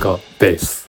[0.00, 0.89] カベース。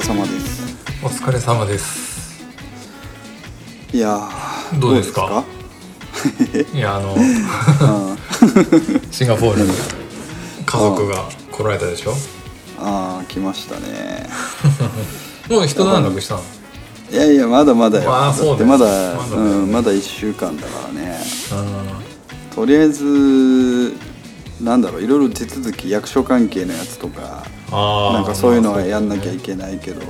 [0.00, 0.76] れ様です。
[1.02, 2.40] お疲れ様です。
[3.92, 5.44] いやーどうですか？
[6.74, 7.16] いやあの
[9.10, 9.72] シンガポールに
[10.64, 12.12] 家族が来られたでしょ？
[12.12, 14.28] うん、ああ来ましたね。
[15.48, 16.42] もう一段落したの？
[17.10, 18.08] いやいやまだまだよ。
[18.10, 18.90] まあそうだまだま
[19.30, 21.18] だうん、まだ1週間だからね。
[22.52, 23.94] うとりあえず
[24.62, 30.00] なんだろういろいろ手続き役所関係のやつとかなんかそういうのはやんなきゃいけけないけど、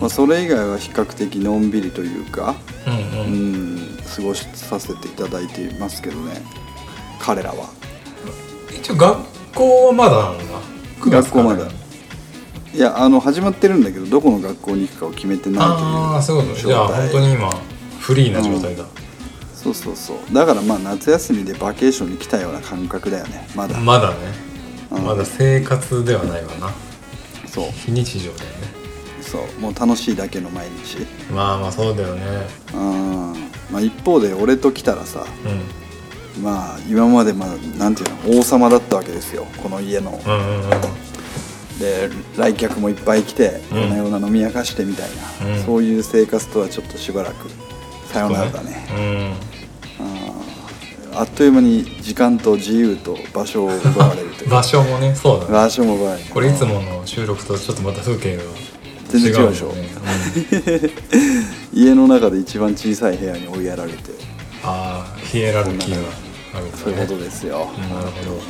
[0.00, 2.54] まあ、それ以外は比較的のんびりというか、
[2.86, 3.00] うんうん。
[3.00, 6.42] ううんん、過ごしさせていただいていますけどね
[7.20, 7.70] 彼らは。
[8.70, 9.18] 一応学
[9.54, 10.44] 校はまだなんだ。
[11.00, 11.22] 9月から。
[11.22, 11.70] 学校まだ。
[12.74, 17.48] いやあの始まってるんだけどどこの学校に行くかを決めてないというああそういうことじゃあ本当に今
[18.00, 18.84] フリーな状態だ、
[19.64, 20.34] そうそうそう。
[20.34, 23.48] だからまあ夏休みでバケーションに来たような感覚だよね。
[23.56, 24.16] まだ、まだね、
[24.90, 25.04] うん。
[25.04, 26.70] まだ生活ではないわな。
[27.46, 27.70] そう。
[27.72, 28.56] 非日常だよね。
[29.22, 29.60] そう。
[29.60, 31.06] もう楽しいだけの毎日。
[31.32, 32.22] まあまあそうだよね。
[32.74, 33.32] うん。
[33.72, 35.24] まあ一方で俺と来たらさ
[36.36, 36.42] うん。
[36.42, 39.46] まあ今までまあなんていうの王様だったわけですよ。
[39.62, 40.20] この家の。
[40.26, 40.70] うんうんうん。
[41.78, 43.78] で来客もいっぱい来てうん。
[43.78, 45.08] 夜な夜な飲み明かしてみたい
[45.40, 45.64] な、うん。
[45.64, 47.48] そういう生活とはちょっとしばらく
[48.12, 48.86] さよならだね。
[48.90, 49.53] あー
[51.16, 54.50] あっという間に時間と自由と場所を奪われるとうんいう。
[54.50, 55.52] 場所もねそうだね。
[55.52, 56.26] 場所も奪われる。
[56.30, 58.42] これいつもの収録とちょっとまた風景が
[59.10, 59.66] 全然違うでしょ。
[59.66, 59.88] もんね。
[61.72, 63.98] 家の中で一番小さい部屋に追いやられて。
[64.62, 65.96] ああヒエラルキーが
[66.54, 68.42] あるそういうことですよ、うんなるほど。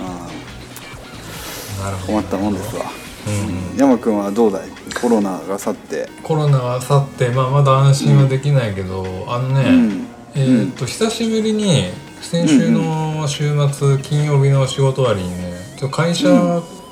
[0.00, 2.18] あなるほど。
[2.18, 2.82] ー困ったもんですわ、
[3.26, 4.62] うん山君はどうだい？
[5.00, 6.08] コロナが去って。
[6.22, 10.06] コロナが去って、まあ、まだ安心はできないけど、あのね、うん
[10.40, 11.86] えーっと久しぶりに
[12.20, 15.58] 先週の週末、金曜日の仕事終わりにね
[15.90, 16.28] 会社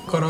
[0.05, 0.27] から、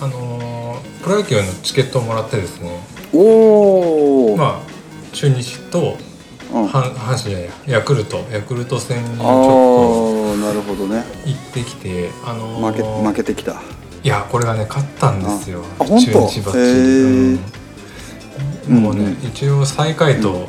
[0.00, 2.70] あのープロ野球のチケットをもらってですね。
[3.12, 5.96] おお、まあ中日と
[6.52, 11.02] うん、あ阪阪神やヤクルトヤクルト戦にちあょっーなるほどね。
[11.24, 13.60] と行ってきてあのー負け負けてきた。
[14.04, 15.64] いやこれがね勝ったんですよ。
[15.80, 16.28] ああ本当？
[16.28, 17.38] 中日バッチリ、へー。
[18.68, 18.82] うん。
[18.82, 20.48] もうね、うん一応最下位と、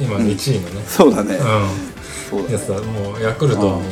[0.00, 1.38] 今2位のね、そうだね、う
[2.30, 2.50] そうだね。
[2.50, 3.82] んやつはもうヤクルトはもう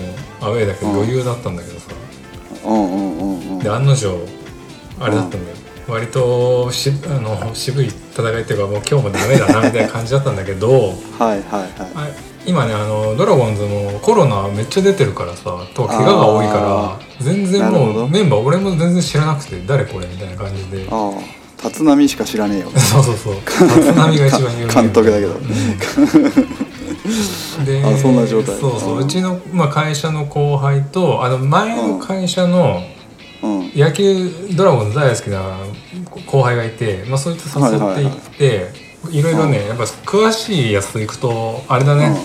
[0.40, 1.86] アウェーだけどうん余裕だったんだけどさ、
[2.64, 4.08] うんうんうんうんで案の定
[5.00, 5.56] あれだったんだよ、
[5.88, 10.68] 割としあの渋い戦いっていうかもう今日もダメだなみたいな感じだったんだけど
[11.18, 11.72] はいはいはい。
[11.94, 12.08] あ
[12.44, 17.92] 今ねあのドラゴンズもコロナめっちゃ出てるからさと怪我が多いから全然なるほど。
[17.92, 20.86] もうメンバー俺も全然知らなくて誰これみたいな感じで。
[20.90, 22.70] ああ立浪しか知らねえよ。
[22.72, 23.34] そうそうそう。
[23.34, 25.32] 立浪が一番有名 監督だけど。
[25.32, 25.42] うん。
[27.64, 28.56] で あそんな状態。
[28.58, 28.98] そうそう。
[29.00, 32.82] うちの、まあ、会社の後輩とあの前の会社の
[33.42, 33.70] うん。
[33.74, 35.58] 野球ドラゴンズ大好きな
[36.26, 38.70] 後輩がいて、まあ、そいつ誘っていって、
[39.10, 42.16] いろいろねやっぱ詳しいやつと行くとあれだね、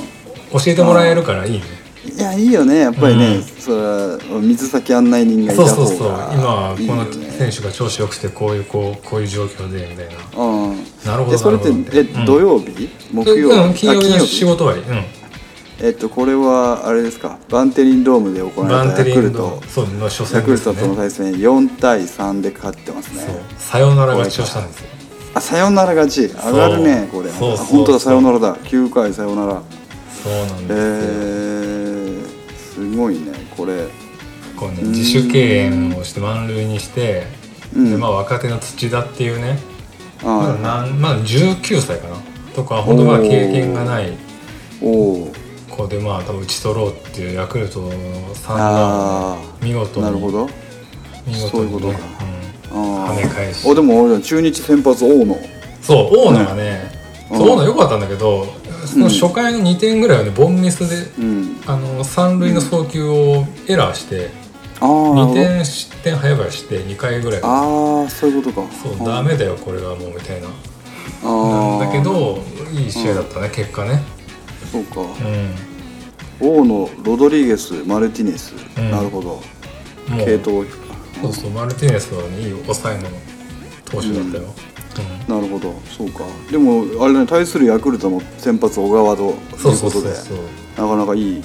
[0.52, 1.62] 教えてもらえるからいいね、
[2.06, 3.44] いやいいよねやっぱりね、うん。
[3.44, 6.09] それは水先案内人がいた方そうそうそう。
[6.09, 10.44] が今はこの選手が調子よくてこういうこうこういう状況でみたいな。
[10.44, 10.84] うん。
[11.06, 12.25] なるほどえそれってえ、うん。
[12.25, 12.90] 土曜日？
[13.12, 13.56] 木曜日？
[13.56, 15.06] うん金曜日あの仕事終わり、うん。
[15.86, 17.40] えっとこれはあれですか？
[17.50, 19.38] バンテリンドームで行われたヤクルト。
[19.38, 20.46] ンのそうの初ヤ戦ね。
[20.46, 21.34] クルトとの対戦。
[21.34, 23.36] 4対3で勝ってますそう。
[23.36, 24.90] ねサヨナラ勝ちをしたんですよ。
[25.34, 26.28] あサヨナラ勝ち。
[26.28, 27.30] 上がるねこれ。
[27.31, 28.56] そうそう本当だサヨナラだ。
[28.56, 29.62] 9回サヨナラ
[30.24, 31.56] そうなんえですよ、ー、
[32.77, 33.88] すごいねこれ。
[34.56, 37.25] こうね自主敬遠をして満塁にして、
[37.75, 37.89] うん。
[37.91, 39.57] でまあ若手の土田っていうね
[40.24, 42.18] まだあなんまだ19歳かな？
[42.56, 44.15] とか本当まあ経験がない
[44.81, 45.33] おお
[45.69, 50.47] 子でまあ多分打ち取ろうっていうヤクルトの3あ段見事にあなるほど。
[51.25, 52.00] 見事に、ね、そういうことか。
[52.74, 53.06] うん。
[53.06, 53.69] あ跳ね返し。
[53.69, 55.35] あでも俺中日先発大野。
[55.81, 56.91] そう大野がね、
[57.31, 57.38] うん。
[57.38, 58.47] そう大野良かったんだけど
[58.88, 61.62] その初回の2点ぐらいはねボンミスでうん。
[61.66, 64.30] あの三塁の送球をエラーして、
[64.80, 67.42] ああなる2ほど点失点早々して2回ぐらい。
[67.44, 68.68] ああそういうことか。
[68.74, 69.04] そううん。
[69.04, 70.48] ダメだよこれはもうみたいな。
[70.48, 74.01] あなんーだけどいい試合だったね、結果ね。
[74.72, 75.01] そうか。
[75.01, 75.06] う
[76.39, 78.92] 大野ロドリゲスマルティネス、うん。
[78.92, 79.42] なるほど。
[80.24, 80.66] 系統
[81.22, 83.10] そうそうマルティネスはねいい抑えの
[83.86, 84.54] 投手だったよ、
[85.28, 85.74] なるほど。
[85.98, 86.24] そうか。
[86.52, 90.14] でもあれね対するヤクルトの先発小川というそうそうことで
[90.78, 91.44] なかなかいいね。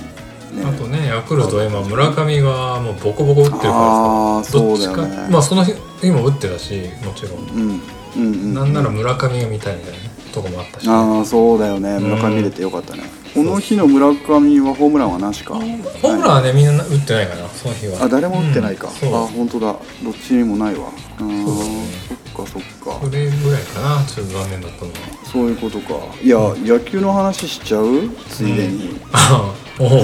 [0.64, 4.52] あとねヤクルトは今村上がもうボコボコ打ってるからさ。
[4.58, 5.28] どっちかそうだよね。
[5.30, 5.72] まあその日
[6.10, 7.80] も打ってたしもちろん、うんうん
[8.14, 9.98] うんなんなら村上が見たいみたいな
[10.34, 11.98] とこもあったし、ああそうだよね。
[11.98, 13.04] 村上見れてよかったね、
[13.34, 18.02] この日の村上はホームランはなしか、ホームランはねみんな打ってないかなその日は。
[18.04, 19.76] あ誰も打ってないか、うんあ本当だ。
[20.04, 20.90] どっちにもないわ。
[21.20, 21.44] うん。
[21.44, 21.86] そうだね。
[22.08, 22.98] そっかそっか。
[23.04, 24.96] それぐらいかなちょっと残念だったのは。
[25.24, 25.94] そういうことか。
[26.22, 28.08] いや、野球の話しちゃう？
[28.30, 29.88] ついでに、あおお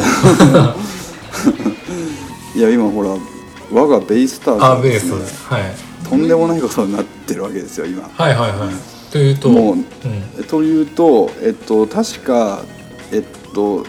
[2.57, 3.11] いや今ほら
[3.71, 4.65] 我がベイスターズ。
[4.65, 5.13] あベース
[5.47, 5.63] はい。
[6.09, 8.09] とんでもないことになってるわけですよ今。
[8.13, 8.69] はいはいはい。
[9.13, 12.63] というともううん、というとえっと確か
[13.11, 13.23] えっ
[13.55, 13.85] と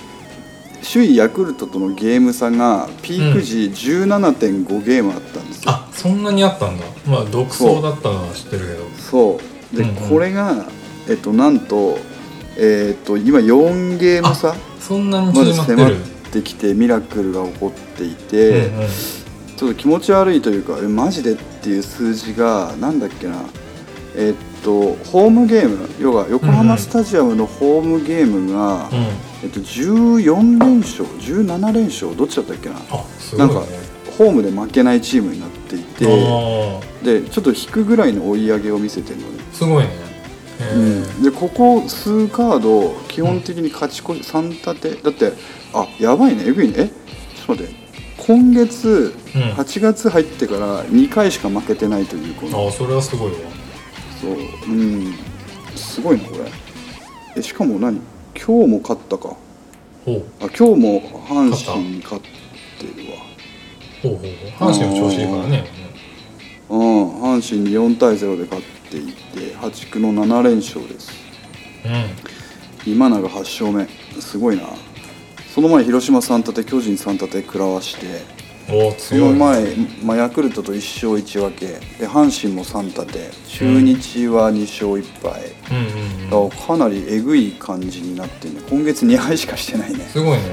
[0.94, 6.86] 首位ヤクルトとのゲーム差がピーク時17.5ゲームあったんですよ、あそんなにあったんだ。
[7.06, 8.86] まあ独走だったのは知ってるけど。
[8.98, 9.40] そ
[9.74, 9.76] う。
[9.76, 10.10] で、うんうん。
[10.10, 10.66] これが
[11.10, 12.00] えっとなんと
[12.58, 15.92] えっと今4ゲーム差そんなにまで迫っ
[16.32, 18.88] てきてミラクルが起こっていうんて、うん。
[19.58, 23.36] ちょっと気持ち悪いというかえマジでっていう数字がなんだっけな。
[24.16, 25.90] えっとホームゲーム。
[26.00, 29.30] 要は横浜スタジアムのホームゲームが、うん。
[29.42, 32.76] えっと、14連勝17連勝どっちだったっけな。
[32.76, 32.82] ね。
[33.38, 33.64] なんか
[34.20, 39.92] ホームで負けないチームになっていてあでちょっと引くぐらいの追い上げを見せてるのね、ーすごいね。
[40.60, 41.24] へー。
[41.24, 45.02] でここ数カード基本的に勝ち越し3立て。
[45.02, 45.32] だって
[45.74, 46.44] あやばいね。
[46.48, 46.88] えぐいねえ？
[46.88, 47.74] ちょっと待って。
[48.18, 49.42] 今月うん。
[49.54, 52.68] 8月入ってから2回しか負けてないというこの。
[52.68, 53.38] あそれはすごいわ。
[54.20, 54.32] そう。
[54.70, 55.14] うん。
[55.78, 56.52] すごいなこれ。
[57.38, 58.02] えしかも何？
[58.36, 59.30] 今日も勝ったか。
[59.30, 62.30] あ今日も阪神に勝って
[63.02, 63.29] るわ
[64.02, 64.20] ほうほう
[64.60, 64.72] ほう。
[64.72, 65.66] 阪神も調子いいからね。
[66.70, 67.22] うん。
[67.22, 71.12] 阪神に4対0で勝っていて破竹の7連勝です。
[71.86, 72.92] うん。
[72.92, 73.88] 今永8勝目。
[74.22, 74.64] すごいな。
[75.54, 78.24] その前広島3立て巨人3立て食らわして
[78.72, 79.40] お強いね。
[79.40, 81.66] の前、まあ、ヤクルトと1勝1分け。
[81.98, 83.06] で阪神も3立。
[83.08, 85.56] て中日は2勝1敗、
[86.32, 86.50] うん。
[86.52, 88.62] かなりえぐい感じになってね。
[88.70, 90.08] 今月2敗しかしてないね。
[90.12, 90.44] すごいね。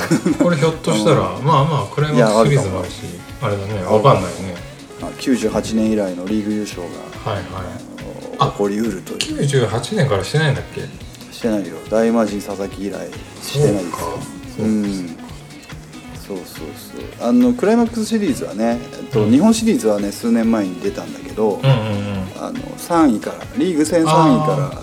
[0.43, 2.95] これひょっとしたら まあまあクライマックスシリーズもあるし
[3.43, 4.55] あれだねわかんないね。
[5.03, 6.89] あ98年以来のリーグ優勝が
[7.33, 7.47] はいはい。
[8.39, 9.41] あ起こりうるという。
[9.41, 10.83] 98年からしてないんだっけ？
[11.33, 11.77] してないよ。
[11.91, 13.09] 大魔神佐々木以来
[13.43, 14.19] してないですよ。
[14.57, 15.17] そうん。
[16.27, 16.45] そうそう
[17.19, 17.29] そう。
[17.29, 19.31] あのクライマックスシリーズはね、えっとうん。
[19.31, 21.75] 日本シリーズはね数年前に出たんだけど、うんうんうん。
[22.39, 24.81] あの3位からリーグ戦3位か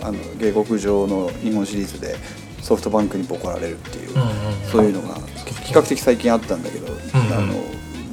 [0.00, 2.16] らあの下克上の日本シリーズで
[2.62, 4.34] ソフトバンクにボコられるっていう、うんうんうん。
[4.70, 5.14] そういうのが
[5.64, 6.96] 比較的最近あったんだけど、ん
[7.32, 7.54] あの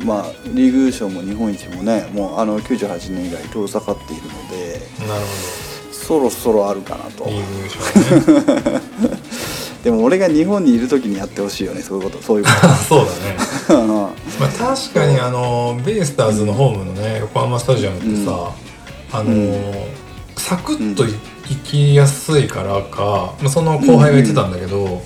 [0.06, 5.26] まあ、リーグ優勝も日本一もねもうあの98年以来遠ざかっているのでなる
[5.92, 7.26] そろそろあるかなと。
[7.26, 8.82] ほどリーグ優勝ね。
[9.84, 12.50] でも俺が日本にいる時にやってほしいよねそういうことそういうこ
[12.88, 13.38] そうだね。
[13.68, 14.12] とま
[14.42, 18.52] あ確かにあのベイスターズのホームのね横浜スタジアムってさ、
[19.12, 19.88] あの
[20.36, 21.14] サクッとい
[21.50, 25.02] 行きやすいからか、まあ、その後輩が言ってたんだけど、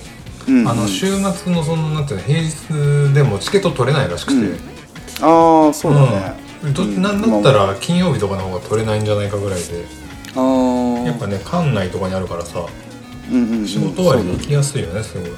[0.48, 4.56] うんあの週末のそのなんていうの平日でもチケット取れないらしくて、うん。
[5.20, 6.74] ああそうだね、うん。
[6.74, 9.84] どなんだったら金曜日とかの方が取れないんじゃないかぐらいで。
[10.34, 12.66] ああやっぱね館内とかにあるからさ
[13.30, 13.68] うんうんうん。
[13.68, 15.30] 仕事終わりに行きやすいよねすごい。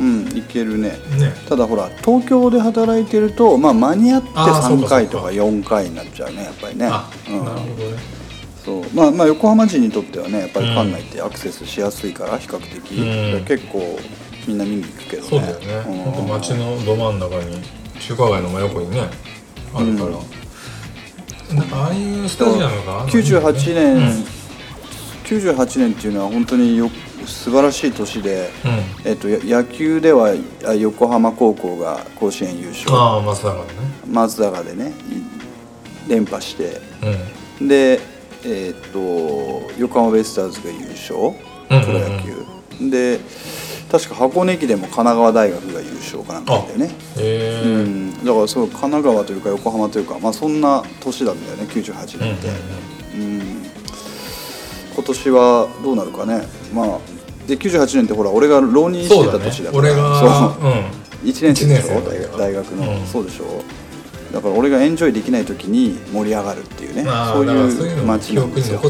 [0.00, 0.90] うんいけるね。
[1.18, 1.32] ね。
[1.48, 6.88] ただほら東京で働いてると、まあ、間に合ってあーそうか3回とか4回になっちゃうねやっぱりね。
[6.90, 7.44] あ、うん。
[7.44, 8.17] なるほどね
[8.64, 13.44] そうまあまあ横浜人にとってはねやっぱり館内ってアクセスしやすいから比較的、うん。
[13.44, 13.98] 結構
[14.46, 15.28] みんな見に行くけどね。
[15.28, 16.02] そうだよね、うん。
[16.04, 17.62] ほんと街のど真ん中に
[18.00, 19.00] 中華街の真横にね
[19.74, 20.10] あるから、
[21.56, 21.68] なん。
[21.68, 24.24] かああいうスタジアムがあるの？98年、うん。
[25.24, 26.90] 98年っていうのは本当によ
[27.26, 29.10] 素晴らしい年で、うん。
[29.10, 30.34] えっと、や野球では
[30.64, 32.90] あ横浜高校が甲子園優勝。
[32.96, 33.64] ああ松坂ね。
[34.10, 34.92] 松坂でね
[36.06, 36.80] い連覇して。
[37.60, 37.68] うん。
[37.68, 38.00] で、
[38.44, 38.98] えっと
[39.78, 41.16] 横浜ベイスターズが優勝
[41.70, 43.20] うんプロ野球、で
[43.90, 48.10] 確か箱根駅伝も神奈川大学が優勝かなんかだよねへえううん。
[48.10, 52.48] ん、だからそう神奈川というか横浜というか、まあ、そんな年なんだよね98うん年って、
[53.14, 53.58] うん
[54.94, 56.42] 今年はどうなるかね。
[56.74, 56.98] まあ
[57.46, 59.44] で98年ってほら俺が浪人してたそうだね。
[59.44, 60.20] 年だから俺が
[60.58, 60.66] そう。
[60.66, 61.30] うん。
[61.30, 62.36] 1年生でしょ？
[62.36, 63.06] 大学の、うん。
[63.06, 63.62] そうでしょ？
[64.32, 68.88] だから俺がエンジョイできない時に盛り上がるっていうねまあそういいう街なんですよね。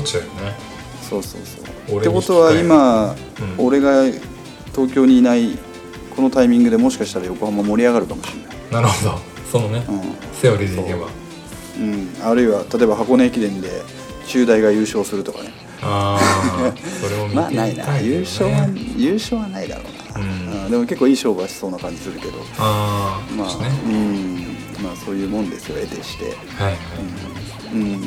[1.09, 2.01] そうそうそう。
[2.01, 3.13] ってことは今、
[3.59, 3.67] うん。
[3.67, 4.05] 俺が
[4.75, 5.57] 東京にいない
[6.15, 9.19] このタイミングでもしかしたら横浜盛り上がるかもしれない、なるほど。
[9.51, 10.01] そのね、うん。
[10.35, 11.07] セオリーでいけば。
[11.79, 11.81] う。
[11.81, 13.83] ん、あるいは例えば箱根駅伝で
[14.27, 15.53] 中大が優勝するとかね。
[15.81, 20.65] ああそれを見てみ まあないな、優勝は優勝はないだろうな、うん。
[20.65, 20.71] うん。
[20.71, 22.33] でも結構いい勝負はしそうな感じするけど。
[22.59, 23.71] ああまあ、ね。
[23.87, 24.28] うん。
[24.28, 24.28] まあ
[25.09, 26.25] そういうもんですよ得てして。
[26.63, 26.77] はいはい。
[27.73, 27.99] うん。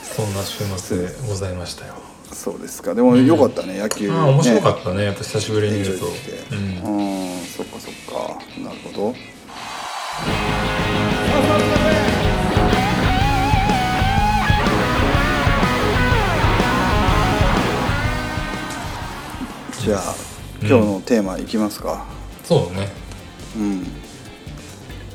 [0.00, 1.94] そんな週末でございましたよ。
[2.32, 2.94] そうですか。
[2.94, 5.06] でもよかったね、野球、ね、面白かったね。
[5.06, 6.06] やっぱ久しぶりに見ると。
[6.06, 6.98] うん。
[7.00, 8.38] うんそっかそっか。
[8.62, 9.14] なるほど。
[19.82, 20.14] じゃあ
[20.60, 22.06] 今日のテーマいきますか。
[22.44, 22.88] そうね。
[23.56, 24.03] うん、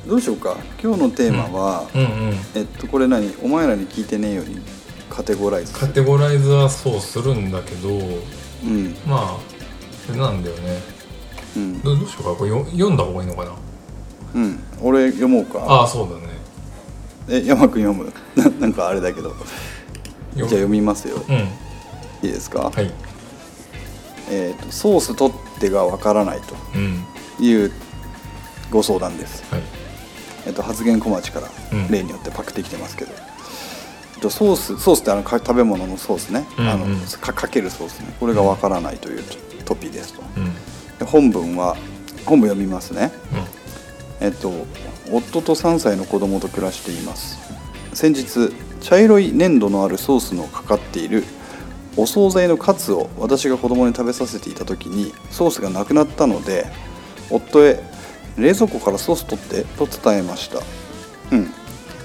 [0.09, 0.57] どうしようか。
[0.81, 2.01] 今日のテーマは、うん。
[2.01, 3.31] うんえっとこれ何？
[3.43, 4.59] お前らに聞いてねえように
[5.07, 5.73] カテゴライズ。
[5.73, 8.95] カテゴライズはそうするんだけどうん。
[9.07, 9.37] ま
[10.11, 10.79] あなんだよね。
[11.55, 11.81] うん。
[11.81, 12.35] どどうしようか？
[12.35, 13.51] これよ読んだ方がいいのかな？
[14.33, 14.59] うん。
[14.81, 15.59] 俺読もうか。
[15.59, 16.21] ああそうだね。
[17.29, 18.11] え山くん読む？
[18.35, 19.29] ななんかあれだけど。
[20.35, 21.23] じゃあよ読みますよ。
[21.29, 21.35] うん。
[21.35, 21.39] い
[22.23, 22.91] いですか、はい。
[24.31, 27.05] えーとソース取ってがわからないうん。
[27.37, 27.71] という
[28.71, 29.61] ご相談です、はい
[30.45, 31.91] えっと発言小町からうん。
[31.91, 33.11] 例によってパクってきてますけど、
[34.15, 36.91] えっとソースソースってあのか食べ物のソースね、あのうん。
[36.93, 38.15] うんかかけるソースね。
[38.19, 40.21] これがわからないというトトピですと。
[40.37, 40.53] うん。
[40.97, 41.75] で本文は
[42.25, 43.11] 本文読みますね。
[44.21, 44.51] えっと
[45.11, 47.39] 夫と3歳の子供と暮らしています。
[47.93, 51.23] 先日茶色い粘土のあるソースのかかっている
[51.97, 56.67] お惣菜のカツを私が子供に食べさせていた時にソースがなくなったので
[57.29, 57.83] 夫へ
[58.39, 60.59] 「冷蔵庫からソース取って」と伝えました。
[61.31, 61.51] うん。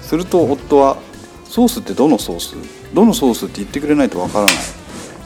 [0.01, 0.97] すると夫は
[1.49, 2.55] 「ソースってどのソース？
[2.93, 4.55] どのソースって言ってくれないとわからない。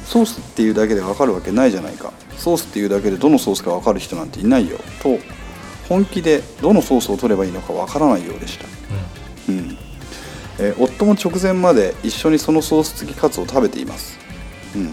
[0.05, 2.13] ソースっていうだけでわかるわけないじゃないか。
[2.37, 4.77] ソースっていうだけでどのソースかわかる人なんていないよ。
[5.03, 5.19] と
[5.87, 8.65] 本気でどのソースを取ればいいのかわからないようでした、
[9.49, 9.77] うん。
[10.59, 14.19] えー夫も直前まで一緒にそのソース付きカツを食べています、
[14.75, 14.91] うん、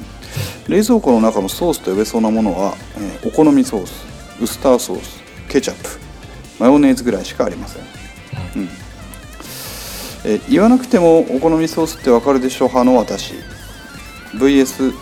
[0.68, 4.06] 冷蔵庫の中のソースと呼べそうなものは、えーお好みソース
[4.40, 6.05] ウスターソースケチャップ
[6.58, 7.82] マヨネーズぐらいしかありません、
[8.56, 8.68] うん。
[10.24, 13.34] えー言わなくてもお好みソースってわかるでしょ派の私。
[14.34, 14.92] VS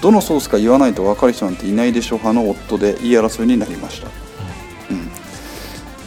[0.00, 4.08] どのソースか言わないと分かる人なんていないでしょ派の夫で言い争いになりました、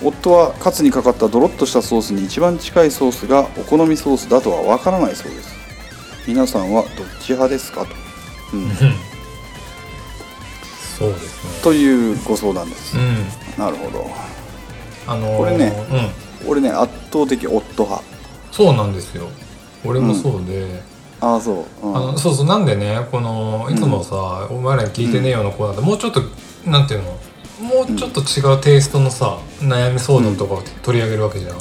[0.01, 5.53] うん、夫はカツにかかったドロッとしたソースに一番近いソースがお好みソースだとは分からないそうです。
[6.27, 6.91] 皆さんはどっ
[7.21, 7.93] ち派ですかと、
[8.53, 8.69] うん、うん。
[10.97, 11.61] そうですね。
[11.61, 13.25] というご相談です、うん。
[13.57, 14.09] なるほど
[15.07, 15.73] あのーこれね
[16.43, 16.49] うん。
[16.49, 18.03] 俺ね圧倒的夫派。
[18.51, 19.27] そうなんですよ。
[19.85, 20.81] 俺もそうで、
[21.19, 21.97] ああそう、うん。
[21.97, 26.21] あのそうそうなんでねこのいつもさ、お前らに聞いてねえよのコーナーでもうちょっと
[26.65, 27.11] なんていうの？
[27.59, 31.55] もうちょっと違うテイストのさ悩み相談とかを取り上げるわけじゃん、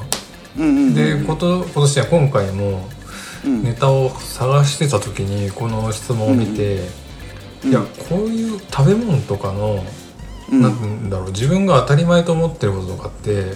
[0.59, 2.89] うんうんうんでこと今年は今回も
[3.45, 3.63] うん。
[3.63, 6.77] ネタを探してた時にこの質問を見て、
[7.65, 9.81] うんいやこういう食べ物とかの、うん
[10.53, 13.55] なんだろう自分が当たり前と思ってることとかって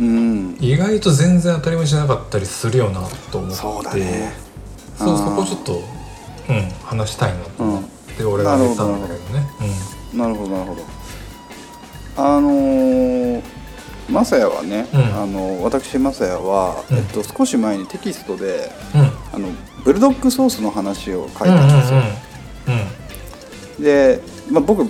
[0.00, 0.56] うん。
[0.60, 3.56] 意外と全然当たり前じゃなかったりするよなと思って。
[3.56, 4.32] そうだね。
[4.96, 5.82] そうそこちょっと、
[6.48, 7.82] うん、話したいなと思っ
[8.16, 9.46] て俺が言ったんだけどね。
[10.14, 10.82] なるほどなるほど
[12.14, 13.42] あのー、
[14.10, 15.22] マサヤはね、うん。
[15.22, 16.96] あの私マサヤは、うん。
[16.98, 19.00] えっと、少し前にテキストでうん。
[19.00, 19.48] うんあの
[19.84, 22.00] ブルドッグソースの話を書いうんうんたんですよ、
[23.78, 23.82] うん。
[23.82, 24.88] で、まあ、僕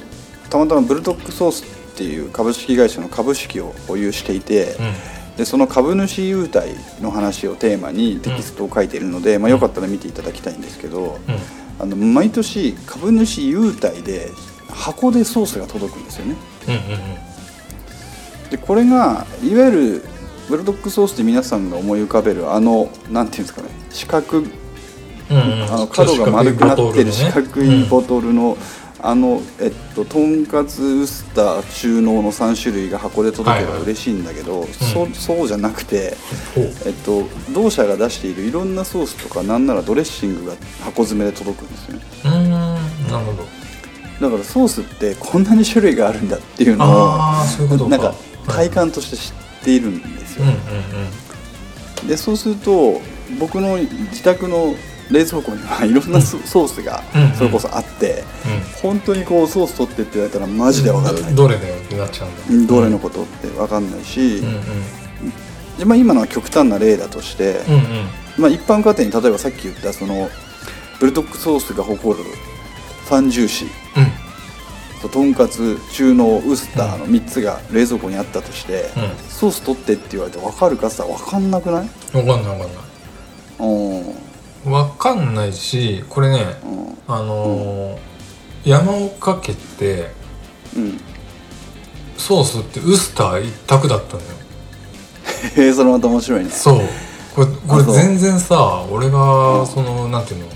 [0.53, 4.77] たまたまブルドッグソースっていう株式会社の株式を保有していて、
[5.37, 11.35] でその株主優待の話をテーマにテキストを書いているので、まあ、よかったら見ていただきたいんですけど、うん。
[11.35, 11.41] うん
[11.79, 14.31] あの毎年株主優待で
[14.69, 16.37] 箱でソースが届くんですよね。
[16.69, 20.05] うんでこれがいわゆる
[20.49, 24.51] ブルドッグソースで皆さんが思い浮かべるあのなんていうんですかね四角うんうん。
[24.51, 28.59] うんあの角が丸くなってる四角いボボトルの、
[29.05, 36.17] あのえっととんかつウスター中濃の3種類が箱で届けば嬉しいんだけど、そそうじゃなくて、
[36.87, 42.03] えっと、同社が出しているいろんなソースとかなんならドレッシングが箱詰めで届くんですよね。
[42.23, 43.63] ほうんなるほど。
[44.21, 48.17] だからソースってこんなに種類があるんだっていうのをなんかはい。
[48.49, 50.57] 体感として知っているんですよ、うんうん
[52.03, 52.09] うん。
[52.09, 53.01] でそうすると
[53.39, 54.75] 僕の自宅の
[55.13, 58.25] 冷蔵庫にはいろんなソソースがうんそれこそあって、
[58.83, 62.73] 本当にこうソース取ってって言われたらマジで分かんない、どどれだよってなっちゃうんだ。
[62.75, 64.63] どれのことって分かんないし、うんうん。
[65.79, 67.83] でまあ、今のは極端な例だとして、うんうん。
[68.39, 70.29] まあ、一般家庭に例えばさっき言ったその
[70.99, 73.71] ブルドックソースが誇るファンジューシー
[75.03, 79.29] ととんかつ中濃ウスターの3つが冷蔵庫にあったとして、うん。
[79.29, 81.89] ソース取ってって言われて分かるかって言ったら分かんなくない？
[82.15, 82.69] うん分かんない分かんない。
[83.59, 83.65] う
[84.11, 84.15] ん
[84.65, 87.15] わかんないしこれねうん。
[87.15, 87.99] あのー
[88.65, 90.11] 山岡家って
[90.77, 91.01] うん。
[92.17, 94.29] ソースってウスター一択だったのよ。
[95.57, 96.51] へえそれまた面白いね。
[96.51, 96.81] そう。
[97.35, 99.67] これこれ全然さ俺うがん。
[99.67, 100.47] そのなんていうの？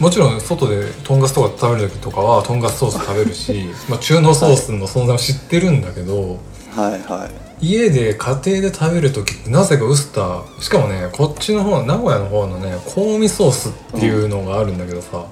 [0.00, 6.38] もちろん外でとんかつとか食べる時とかはとんかつソース食べるし、 まあ、中濃ソースの存在も知ってるんだけど、
[6.74, 15.26] はいはい家で家庭で食べる時ってなぜかウスターしかもねこっちの方名古屋の方のね香味ソースっていうのがあるんだけどさ、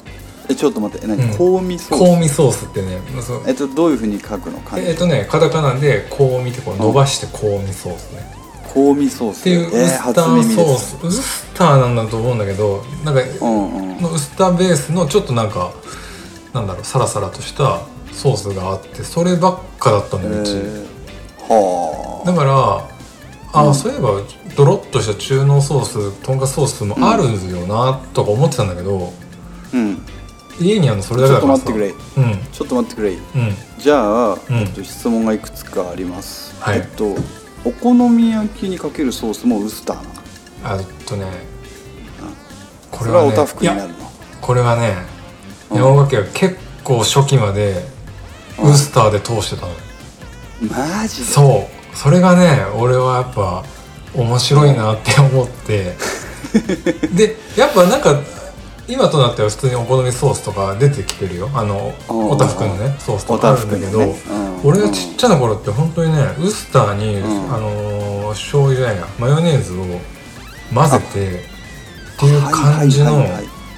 [0.50, 1.30] えちょっと待ってえ何、うん。
[1.30, 2.12] 香味ソース？
[2.12, 3.42] 香味ソースってねまあそう。
[3.46, 4.60] えっとどういうふうに書くの？
[4.60, 8.20] 漢字えっとねカタカナで香味ってこう伸ばして香味ソースね、
[8.74, 9.40] 香味ソース。
[9.40, 14.00] っていうえーウスターソーですス、ウスターなんだと思うんだけどなんかうんうん。
[14.02, 15.72] のウスターベースのちょっとなんか
[16.52, 17.80] なんだろうサラサラとした
[18.12, 20.86] ソースがあってそればっかだったえのうち、ー、
[21.48, 21.87] は
[22.32, 22.88] だから
[23.52, 23.74] あ、うん。
[23.74, 24.10] そういえば
[24.56, 29.12] ドロッとした中濃ソースとんかつソースもあるよなとか思ってたんだけど、
[29.72, 30.02] あうん。
[30.60, 31.64] 家にあるのそれだけだからさ。
[31.64, 32.38] ちょっと待うん。
[32.52, 33.12] ちょっと待ってくれ。
[33.12, 33.20] うん。
[33.78, 34.38] じゃあ、うん。
[34.54, 36.78] えっと、質問がいくつかあります、はい。
[36.78, 37.16] えっと
[37.64, 40.08] お好み焼きにかけるソースもウスターなの？
[40.64, 41.26] あえっとね
[42.90, 43.94] こそれはねおたふくになるの？
[44.40, 44.94] これはね
[45.70, 45.76] うん。
[45.78, 47.84] 山岡家は結構初期まで
[48.58, 49.72] うんウスターで通してたの、
[50.62, 51.24] マジで？
[51.24, 53.64] そうそれがね俺はやっぱ
[54.14, 55.96] 面白いなって思って。
[57.12, 58.20] でやっぱなんか
[58.86, 61.50] 今となっては普通にお好みソースとか出てきてるよ。
[61.52, 62.30] あのうん。
[62.30, 64.16] おたふくのねソースとおかあるんだけど、ね
[64.62, 64.70] うん。
[64.70, 67.54] 俺がちっちゃな頃って本当にねウスターに、うん。
[67.54, 69.84] あのー醤油じゃないやマヨネーズを
[70.74, 73.26] 混ぜてっていう感じの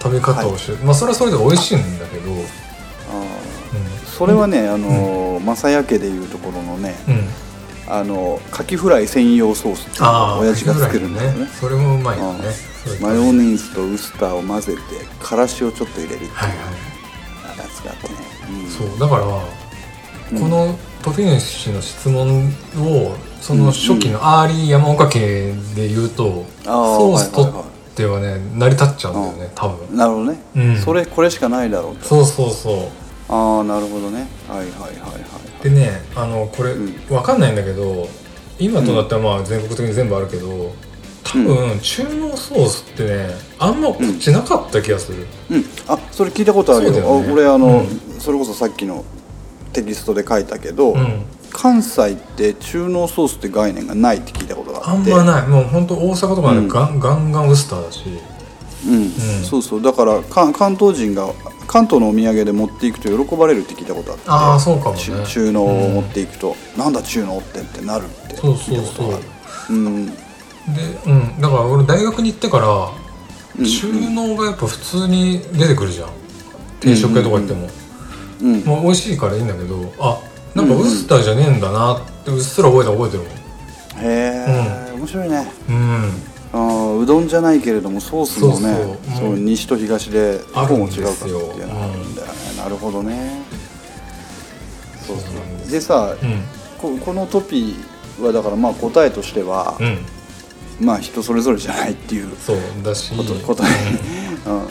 [0.02, 2.44] 食べ方をして、まあそれはそれで美味しいんだけど、うん。
[4.06, 7.28] それはねあのー正屋家でいうところのねうん、
[7.90, 11.46] あのカキフライ専用ソースって親父が作るんだよね。
[11.46, 12.44] それもうまいよね。
[13.00, 14.80] マヨネーズとウスターを混ぜて
[15.22, 16.30] からしをちょっと入れるっていう。
[16.30, 18.14] やつがあってね、
[18.64, 18.70] うん。
[18.70, 27.64] そうだから、うんこのトピ主の質問をその初期のアーリー山岡家で言うと、ソースとっ
[27.96, 29.96] てはね成り立っちゃうんだよね多分。
[29.96, 30.76] なるほどね、うん。
[30.76, 32.04] それこれしかないだろうと。
[32.04, 33.32] そうそうそう。
[33.32, 34.28] ああなるほどね。
[34.48, 37.14] はいはいはいはいでねあのこれ、うん。
[37.14, 38.08] わかんないんだけど
[38.58, 40.74] 今となってはまあ全国的に全部あるけど
[41.22, 45.64] 多分、中濃ソースってねあんまこっちなかった気がする、うん。
[45.86, 46.92] あそれ聞いたことあるよ。
[46.92, 47.00] ね。
[47.00, 47.86] あ俺あの、うん。
[48.18, 49.04] それこそさっきの
[49.72, 51.24] テキストで書いたけど、うん。
[51.52, 55.10] 関西って中濃ソースって概念がないって聞いたことがああって。
[55.10, 55.46] んまない。
[55.46, 56.62] もう本当大阪とかうん。
[56.64, 58.04] ねガン,、ガンガンウスターだし。
[58.88, 59.10] うん、
[59.44, 59.82] そうそう。
[59.82, 61.28] だからか関東人が
[61.70, 64.24] 関東のお土産で持っていくと喜ばれるって聞いたことあって。
[64.26, 65.00] ああそうかもね。
[65.00, 69.24] 中中濃を持っていくと、なんだ中濃ってってなるってそう聞いたことがある。
[69.68, 70.06] そううん。
[70.06, 70.12] で
[71.06, 71.40] うん。
[71.40, 72.66] だから俺大学に行ってから
[73.56, 73.64] うん。
[73.64, 76.08] 中濃がやっぱ普通に出てくるじゃん。
[76.80, 77.68] 定食屋とか行っても、
[78.42, 78.64] うん。
[78.64, 80.18] まあ、美味しいからいいんだけどあ
[80.56, 83.22] なんかウスターじゃねえんだなってうっすら覚えて覚えてる
[84.02, 85.52] へえ、面白いね。
[85.68, 88.74] もんうんあーうどんじゃないけれどもソースもね
[89.12, 89.34] そうそう。
[89.34, 89.44] うん。
[89.44, 93.42] 西と東でどこも違うかっていうのがあるんだよね、なるほどね。
[95.06, 95.22] そうそ
[95.68, 95.70] う。
[95.70, 96.42] でさ、うん。
[96.78, 97.76] ここのトピ
[98.20, 99.98] はだからまあ答えとしては、うん。
[100.86, 103.16] まあ人それぞれじゃないっていうそうだし。
[103.16, 103.70] こと答え、
[104.50, 104.62] うん。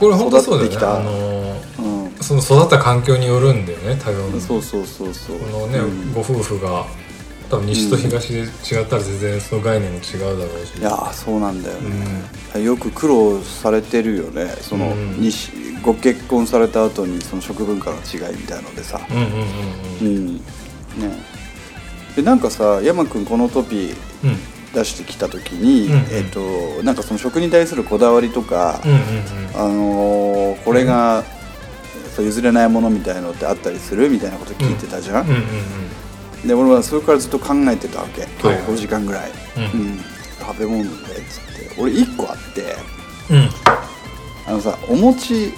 [0.00, 0.76] これ本当そうだよね。
[0.86, 2.12] あのーうん。
[2.20, 5.38] その育った環境によるんだよね多分そうそうそうそう。
[5.38, 6.12] このね、うん。
[6.12, 6.84] ご夫婦が
[7.50, 8.44] 多分西と東で違
[8.82, 10.78] ったら全然その概念も違うだろうし。
[10.78, 11.76] いやーそうなんだよ
[12.54, 14.46] うね、よく苦労されてるよね。
[14.60, 15.20] その、うん。
[15.20, 15.50] 西
[15.82, 18.98] ご結婚された後にその食文化の違いみたいのでさ。
[18.98, 19.26] んうんうんうん。
[19.26, 19.40] う
[20.00, 20.26] うん。
[20.28, 20.42] んね。
[22.14, 24.36] でなんかさ山くんこのトピうん。
[24.72, 28.98] 出してきた時に、うんうんえっ、となんかその食に対するこだわりとか、うんうん
[29.56, 31.24] あのーこれが、
[32.14, 35.42] そう譲れないものみたいのってあったりするみたいなこと聞いてたじゃん、うんうんうん
[36.46, 38.22] で俺はそれからずっと考えてたわけ。
[38.22, 38.58] はい。
[38.62, 39.80] 5時間ぐらい、うん。
[39.80, 40.00] うん。
[40.38, 40.94] 食べ物でっ
[41.28, 41.80] つって。
[41.80, 42.76] 俺1個あって。
[43.30, 43.36] うん。
[43.36, 43.50] うん
[44.46, 45.52] あのさお餅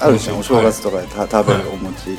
[0.00, 2.18] あるじゃん、おお正月とかでた食べるお餅、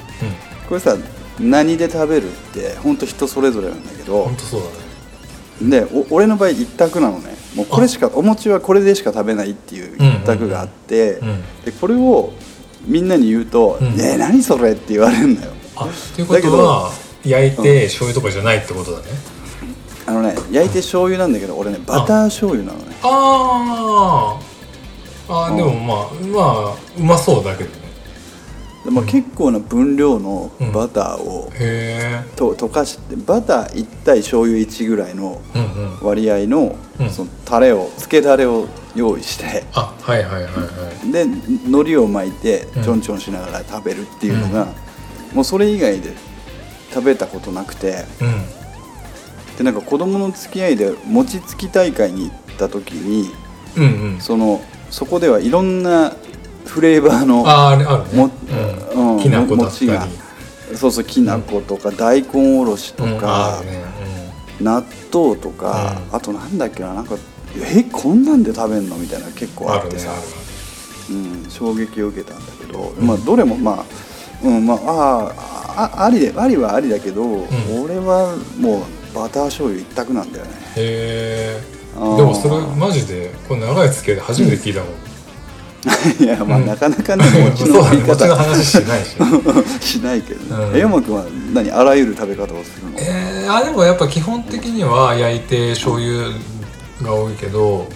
[0.67, 0.95] これさ
[1.39, 4.23] 何で食べるって本当人それぞれなんだけど。
[4.23, 5.86] 本当そうだね。
[5.86, 7.36] でお俺の場合一択なのね。
[7.56, 11.43] もうこれしかお餅はこれでしか食べないっていう一択があって、うん。
[11.63, 12.34] でこれを
[12.86, 13.95] みんなに言うと「うん。
[13.95, 15.51] ねえ何それ?」って言われるんだよ。
[15.75, 16.91] あっていうことは
[17.26, 19.06] 焼いて醤油とかじゃないってことだね。
[20.08, 22.96] あのね焼いて醤油なんだけど俺ねバター醤油なのね。
[23.02, 24.46] あー。
[25.28, 27.86] あーでもまあまあうまそうだけどね。
[28.84, 36.08] でも結構な分量のバターをへと溶かしてバター1対醤油1ぐらいのえうんうん。
[36.08, 37.10] 割合のうん。
[37.10, 39.64] そのタレをつけだれを用意して。
[39.74, 40.62] あはいはいはいは
[41.04, 41.12] い。
[41.12, 42.84] で海苔を巻いてうん。
[42.84, 44.68] ちょんちょんしながら食べるっていうのが、
[45.34, 46.14] もうそれ以外で
[46.95, 48.05] 食べたことなくて。
[48.21, 49.58] うん。
[49.58, 53.31] でなんか子供の付き合いで餅つき大会に行った時に
[53.77, 54.19] うんうん。
[54.19, 56.13] そのそこではいろんな
[56.65, 57.43] フレーバーの
[58.13, 58.31] も
[58.95, 59.17] うん。
[59.17, 60.08] うんきな粉だったが
[60.75, 63.62] そうそうきな粉とか大根おろしとか
[64.60, 66.15] 納豆とか、うん。
[66.15, 67.15] あとなんだっけななんか
[67.58, 70.12] えこんなんで食べんのみたいなの結うん構あってさ。
[71.08, 73.86] うん、衝撃を受けたんだけど、まあどれもまあ
[74.43, 77.48] うんまあああありでありはありだけど、ん。
[77.84, 80.52] 俺はもうバター醤油一択なんだよね。
[80.76, 81.76] へえ。
[81.96, 84.90] でもそれマジでこの長い付き合いで初めて聞いたもん、
[86.24, 86.66] いやまあ、うん。
[86.66, 89.16] なかなかね 餅の食い餅の方話しないし。
[89.80, 90.74] しないけど、うん。
[90.74, 96.30] ね山君は何あらゆる食べ方をするの、えー、あでもやっぱ基本的には焼いて醤油
[97.02, 97.88] が多いけど、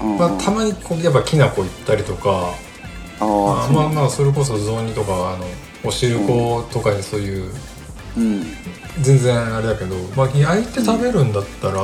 [0.00, 2.50] うんまあ、たまにこうやっぱきな粉いったりとか。
[3.18, 5.46] あまあまあそれこそ雑煮とかあの
[5.86, 7.50] お汁粉とかにそういう
[8.16, 8.42] うん。
[9.02, 11.74] 全然あれだけど、まあ、焼いて食べるんだったら、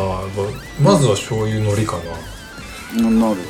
[0.81, 1.99] まずは醤油海苔か
[2.95, 3.43] な、なるよね、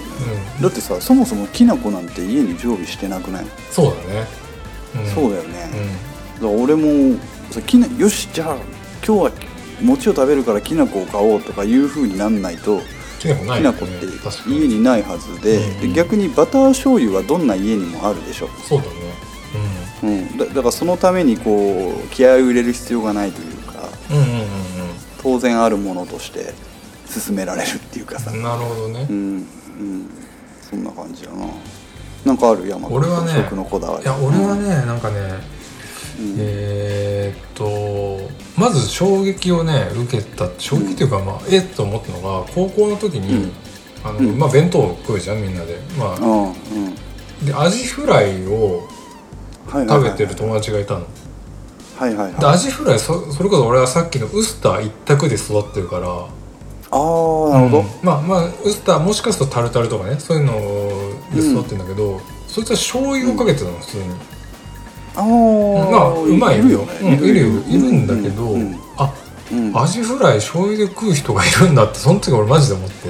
[0.56, 0.62] うん。
[0.62, 4.26] だってさそもそもきな粉なんて家に常備してなくない、そうだね、
[5.06, 5.70] ん、そうだよね、
[6.40, 7.16] うだから俺も
[7.50, 8.56] さきなよしじゃあ
[9.06, 9.32] 今日は
[9.80, 12.80] 餅を食べるからきな粉を買おうとかいうふうになんないとん
[13.20, 13.78] きな粉ないよね。
[13.78, 15.60] きな粉って家にないはずで
[15.94, 19.01] 逆にバター醤油はどんな家にもあるでしょ、そうだね
[20.02, 24.46] うん、だだからそのためにこう気合を入れる必要がないというかうんうんうんうん
[25.22, 26.52] 当然あるものとして
[27.08, 29.06] 勧められるっていうかさ、うんなるほどね。
[29.08, 30.06] うんうん、
[30.68, 31.46] そんな感じだな。
[32.24, 34.04] なんかある山俺はね食のこだわり。
[34.04, 35.18] いや俺はね、なんかね
[36.18, 36.34] うん。
[36.38, 43.52] えーっとまず衝撃をね受けた衝撃というか、まあ、えっと思ったのが高校の時に、うん。
[44.04, 44.38] あのうん。
[44.38, 46.44] まあ、弁当を食うじゃんみんなで,、まあ、うん。
[46.48, 46.94] うん。
[47.46, 48.88] でアジフライを
[49.70, 51.06] 食べてる友達がいたの、
[51.96, 52.54] はいはいではい。
[52.54, 56.08] アジフライそそれこそ俺はさっきのウスター一択で育ってるから。
[56.94, 57.86] ああなるほど、うん。
[58.02, 60.52] まあまあウスターもしかするとタルタルとかねそういうの
[61.34, 64.04] で育ってるんだけど、そいつは醤油をかけてたの普通に、
[65.16, 65.24] ああ
[65.90, 67.46] まあうまいいるよね、うん、いるよ。
[67.66, 68.76] いるんだけど、うん。
[68.98, 69.14] あ
[69.50, 69.78] うん。
[69.78, 73.08] アジフライ醤油で食う人がいるんだってその時俺マジで思って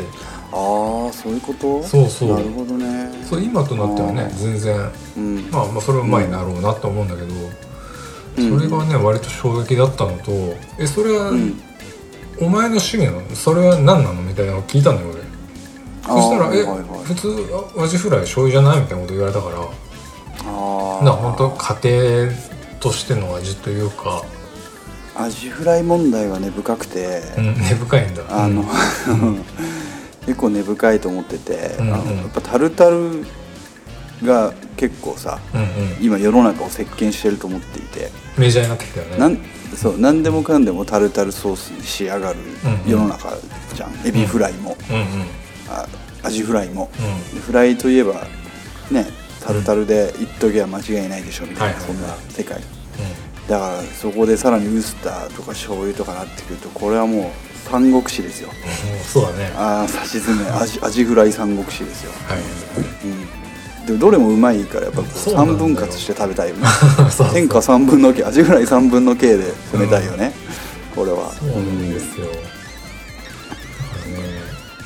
[0.55, 1.83] ああそういうこと？
[1.83, 2.31] そうそう。
[2.35, 3.11] なるほどね。
[3.29, 5.51] そう今となってはね全然うん。
[5.51, 7.27] まあまあそれはうまいなろうなと思うんだけど、
[8.39, 8.59] うん。
[8.59, 10.31] それがね割と衝撃だったのと
[10.79, 11.61] えそれは、うん。
[12.41, 13.23] お前の趣味なの？
[13.35, 14.23] それは何なの？
[14.23, 15.23] みたいなのを聞いたんだよ俺。
[16.05, 17.05] そしたら「え、はいはい。
[17.05, 17.29] 普通
[17.79, 22.33] あアジフライ醤油じゃない?」みたいなこと言われたからああな本当家庭
[22.81, 24.25] としての味というか、
[25.15, 28.23] アジフライ問題は根深くて、うん、根深いんだ。
[28.29, 28.63] あの、
[29.09, 29.45] うん
[30.27, 31.95] 結構根深いと思ってて、うんうん。
[31.95, 33.25] あのやっぱタルタル
[34.25, 35.69] が結構さうんうん。
[36.01, 39.19] 今世の中を席巻してると思っていて、メジャーになってきたよね。
[39.19, 39.39] なん
[39.77, 42.91] そう何でもかんでもタルタルソースに仕上がるうんうん。
[42.91, 43.37] 世の中
[43.75, 45.05] じゃん、エビフライも、うんうん。
[45.69, 45.87] あ
[46.23, 47.35] アジフライも、うん。
[47.35, 48.27] でフライといえば
[48.91, 49.07] ね
[49.45, 52.59] タルタルで一時は間違いないでしょみたいな、そんな世界。
[52.59, 52.63] う
[53.49, 58.51] だからそこでさらにウスターとか醤油とかなってくるとこれはもう三国志ですよ。
[59.05, 59.45] そうだね。
[59.55, 63.09] はああさしずめアジアジフライ三国志ですよ、い。
[63.09, 66.67] うん、でどれもうまいからやっぱ三分割して食べたいよね。
[67.33, 70.33] 天下三分の計アジフライ三分の計で攻めたいよね、
[70.95, 71.33] これは。
[71.33, 72.27] そうなんですよ。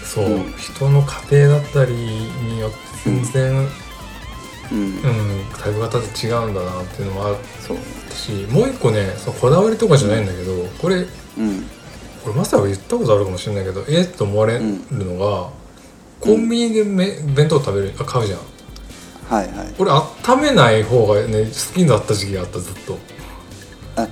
[0.05, 0.53] そう、うん。
[0.57, 3.69] 人の家庭だったりによって全然、
[4.73, 7.37] うん、うん、食べ方って違うんだなっていうのもあっ
[7.67, 7.77] そう。
[8.09, 11.07] たしもう一個ねそうこだわりとかじゃないんだけどこれ
[11.39, 11.69] うん
[12.27, 15.51] これまさか言ったことあるかもしれないけどえっと思われるのが、
[16.21, 18.41] コンビニでめ弁当食べるあ買うじゃん。
[19.31, 19.75] はいはい。
[19.79, 22.99] 俺温めない方がね好きだった時期があったずっと。
[23.95, 24.09] あ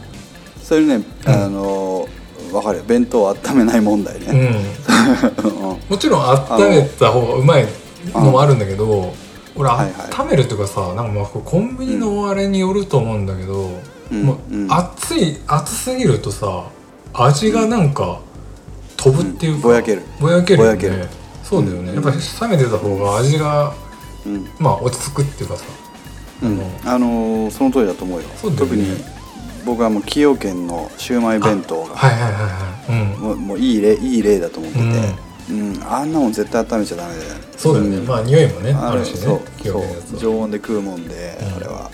[0.62, 2.08] それね、あの
[2.52, 2.84] 分かるよ。
[2.84, 4.38] 弁当を温めない問題うね、ん。
[4.38, 5.78] うん。
[5.88, 7.66] もちろん温めた方がうまい
[8.12, 9.12] のもあるんだけど
[9.56, 9.88] 俺温
[10.30, 13.70] めるっていうかさなんかまあコンビニのあれによると思うんだけど、
[14.12, 14.22] うん。
[14.22, 14.72] もううん。
[14.72, 16.70] 熱い熱すぎるとさ
[17.14, 18.20] 味がなんか
[18.96, 19.62] 飛ぶっていうか、うん。
[19.62, 20.02] ぼやける。
[20.20, 20.78] ぼやけるよね。
[20.78, 21.08] ぼやける。
[21.42, 21.94] そうだよね、うん。
[21.94, 23.72] やっぱり冷めてた方が味が
[24.26, 24.48] うん。
[24.58, 25.64] まあ落ち着くっていうかさ。
[26.42, 26.60] うん。
[26.84, 28.28] あのーその通りだと思うよ。
[28.36, 28.70] そうだよね。
[28.70, 29.04] 特に
[29.64, 33.02] 僕はもう崎陽軒のシウマイ弁当がはいはいはいはい。
[33.02, 33.20] うん。
[33.20, 34.84] もうもういい例いい例だと思ってて、
[35.50, 35.82] うん。
[35.84, 38.06] あんなもん絶対温めちゃダメだよそうだよね、ん。
[38.06, 39.04] まあ匂いもねある。
[39.04, 39.40] しねそう。
[40.18, 41.90] 常温で食うもんで、うんあれは。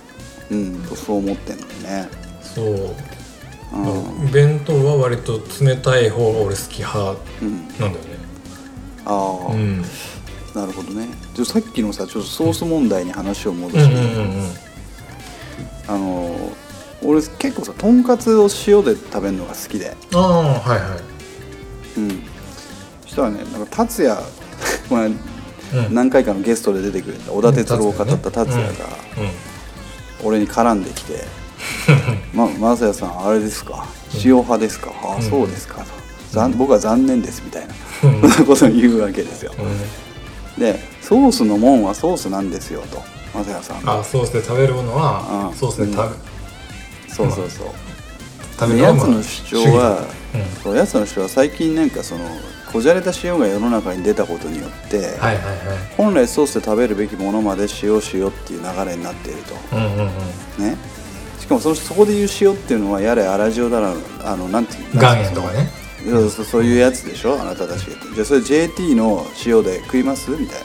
[0.50, 0.82] うん。
[0.94, 2.08] そう思ってんのよね。
[2.42, 2.94] そう
[3.72, 7.98] うん、弁当は割と冷たい方が俺好き派うん、なんだよね。
[9.06, 9.82] ああ、うん。
[10.54, 11.08] なるほどね。
[11.34, 14.50] じゃあさっきのさちょっとソース問題に話を戻うんして、うんうんうん
[15.88, 16.52] あの
[17.02, 19.96] 俺結構さとんかつを塩で食べるのが好きで。
[20.14, 21.00] ああはいはい。
[21.98, 22.22] うん。
[23.02, 24.16] そしたらねなんか達也
[24.88, 25.18] こうん。
[25.94, 28.86] 何回かのゲストで出てくれた小田哲郎を語った達也が
[30.22, 31.24] 俺に絡んできて
[32.34, 33.84] 「まマサヤさんあれですか？
[34.24, 35.84] 塩派ですか、ああそうですか」と。
[36.32, 37.74] 残僕は残念です」みたいな。
[38.04, 38.20] うん。
[38.46, 39.52] ことを言うわけですよ。
[39.58, 39.64] うん。
[39.66, 39.72] うん
[40.58, 43.02] でソースのもんはソースなんですよと
[43.34, 43.84] マサヤさん。
[43.84, 45.56] があソースで食べるものはうん。
[45.56, 47.66] ソースで食べそうそうそう。
[48.58, 50.00] 食べやつの主張は、
[50.34, 50.62] うん。
[50.62, 52.24] そうやつの主張は最近なんかその
[52.70, 55.36] こじゃれた塩が世の中に出たことによって、はいはいはい。
[55.96, 59.54] 本来ソースで食べるべきものまで塩塩っていう流れになっていると。
[59.76, 60.64] うんうんうん。
[60.70, 60.76] ね
[61.40, 65.68] しかもそのそこで言う塩っていうのはやれ粗塩だらあのなんていう岩塩とかね。
[66.02, 67.38] そうそうそういうやつでしょ？
[67.38, 70.30] あなたたちじゃあそれ JT の塩で食います？
[70.30, 70.60] みたい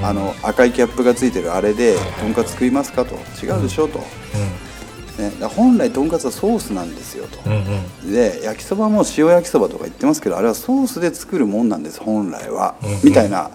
[0.00, 0.08] な。
[0.08, 3.14] あの赤いキャップがついてるあれでとんかつ食いますかと。
[3.44, 3.86] 違うでしょ？
[3.86, 7.84] と、ね、本来とんかつはソースなんですよと、うんうん。
[8.04, 13.00] うんで焼きそばも塩焼きそばとか言ってますけどあれはソースで作るもんなんです本来は、うんうん。
[13.04, 13.52] みたいなこ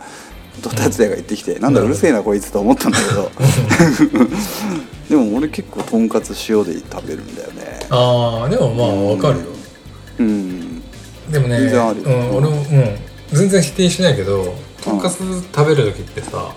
[0.62, 3.32] と達也が言ってきて、なんだうるせえなこいつと思ったんだけど。
[5.10, 7.80] でも俺結構とんかつ塩で食べるんだよね。
[7.90, 9.46] ああでもまあわかるよ。
[10.20, 10.82] うん。
[11.32, 12.98] でもね全然あるうん、俺も、うん、
[13.32, 16.52] 全然否定しないけどとんかつ食べる時ってさ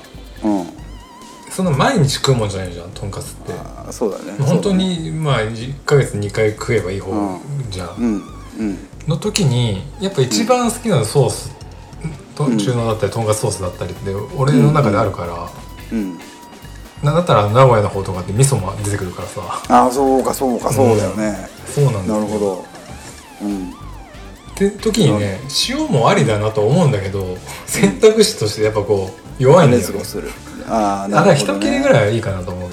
[0.45, 0.67] うん。
[1.51, 3.53] そんな毎日食うもんじゃないじゃんとんかつって。
[3.53, 4.35] あーそうだね。
[4.41, 8.23] 本当にまあ1ヶ月2回食えばいい方じゃん、うん。
[8.59, 8.79] うん。
[9.07, 11.60] の時にやっぱ一番好きなのソース、
[12.47, 15.51] と中濃だったりとんかつソースだったりって俺の中であるから、
[15.93, 16.19] うん。
[17.03, 19.41] なんだったら名古屋の方とかって味噌も出てくるからさ。
[19.69, 22.21] ああそうかそうかそうだよね、そうなんですよ。
[22.21, 22.65] なるほど。
[23.43, 23.71] うん。
[23.71, 23.73] っ
[24.55, 29.87] て時にね塩もありだなと思うんだけど選択肢としてやっぱこう弱いんだよね。
[29.87, 30.31] レスゴする。
[30.69, 32.70] ああだから一切れぐらいはいいかなと思う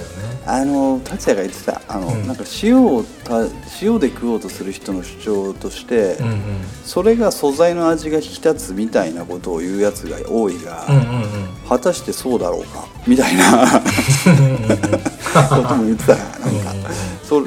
[0.49, 2.25] あの達也が言ってたあの、うん。
[2.25, 3.41] なんか塩をた
[3.81, 6.39] 塩で食おうとする人の主張として、うんうん。
[6.85, 11.67] それが素材の味が引き立つみたいなことを言うやつが多いが、うんうんうん。
[11.67, 12.87] 果たしてそうだろうか？
[13.05, 13.81] みたいな。
[15.49, 16.15] ことも言ってた。
[16.15, 16.29] ななん
[16.83, 16.89] か、
[17.27, 17.43] そ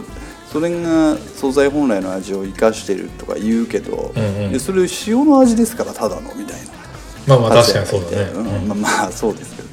[0.52, 4.60] それが素材本来の味を生かしてるとか言うけど、うんうん。
[4.60, 6.80] それ塩の味ですからただのみたいな。
[7.26, 8.68] まあまあ確かにそうだね、うんうん。
[8.68, 9.68] まあ、まあそうですけど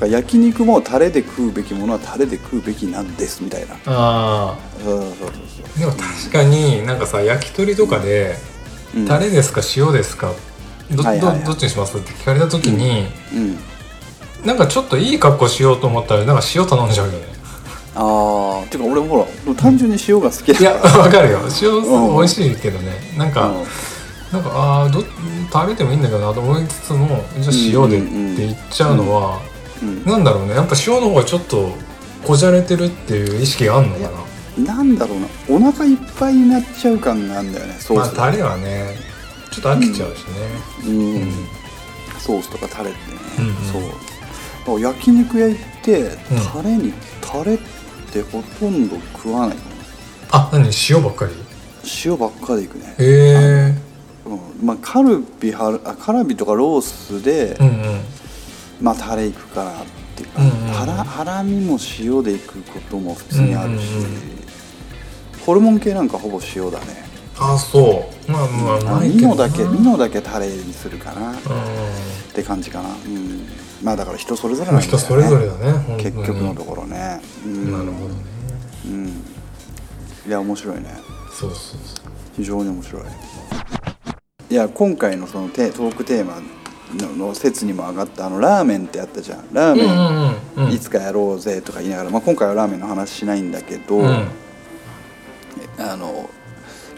[0.00, 3.76] だから焼肉もタレで食うべきものはタレで食うべきなんですみたいな。
[3.84, 5.28] あそうそうそう
[5.76, 8.34] あでも確かになんかさ焼き鳥とかで
[8.92, 10.32] そう、うん、タレですか塩ですか
[10.90, 11.40] ど,、はいはいはい。
[11.40, 13.58] どどっちにしますって聞かれた時に、うん。
[14.46, 17.18] なんかちょっといい格好しようと思ったらなんか塩頼んじゃうよね。
[17.94, 20.98] ああていうか俺ほら単純に塩が好きいやだから。
[21.04, 21.40] わかるよ。
[21.60, 22.16] 塩うん。
[22.16, 22.92] 美味しいけどね。
[23.18, 23.52] なんか、
[24.32, 25.04] なんかああど
[25.52, 28.02] 食べてもいいんだけどなと思いつつもじゃあ塩でっ
[28.36, 29.49] て言っちゃうのは、うん
[30.04, 30.54] なんだろうね。
[30.54, 31.72] やっぱ塩の方がちょっと
[32.26, 34.00] こじゃれてるっていう意識があるのか
[34.58, 34.74] な。
[34.74, 35.26] なんだろうな。
[35.48, 38.96] お腹いっぱいになっちゃう感があるんだよねソースまあタレはね
[39.50, 40.32] ちょっと飽きちゃうしね。
[40.86, 41.32] うん、うん。
[42.18, 43.54] ソースとかタレってね、うんうん。
[43.72, 43.82] そう。
[43.82, 46.04] だから焼肉屋行ってん。
[46.52, 47.58] タレに、タレっ
[48.12, 49.62] てほとんど食わないの
[50.32, 50.70] あ何？
[50.90, 51.32] 塩ばっかり？
[52.04, 52.94] 塩ばっかでいくね。
[52.98, 53.74] へえ
[54.26, 54.66] うん。
[54.66, 58.00] まあ、カルビはあカルビとかロースで、うんうん
[58.80, 59.74] まあタレいくかなっ
[60.16, 60.40] ていうか、
[60.74, 63.84] ハラハラミも塩でいくことも普通にあるし、
[65.44, 67.08] ホルモン系なんかほぼ塩だね。
[67.38, 68.30] あそう。
[68.30, 69.34] まあまああないけどな。
[69.34, 73.46] ミノだけミノだけタレにするかな、っうて感じかな、うん、
[73.82, 74.96] まあだから人それぞれなんだよね。
[74.96, 78.20] ん人それぞれだね結局のところね、うん、なるほどね。
[78.86, 79.08] うん。
[80.26, 80.96] いや面白いね。
[81.32, 81.78] そうそうそう。
[82.36, 83.02] 非常に面白い。
[84.50, 86.42] いや今回のそのテトークテーマ
[86.94, 94.28] のの説にも上がったあのラーメンってあったじゃんラーメン、うんいつかやろうぜとか言いながら、まあ、今回はラーメンの話しないんだけど、うん
[95.78, 96.28] あの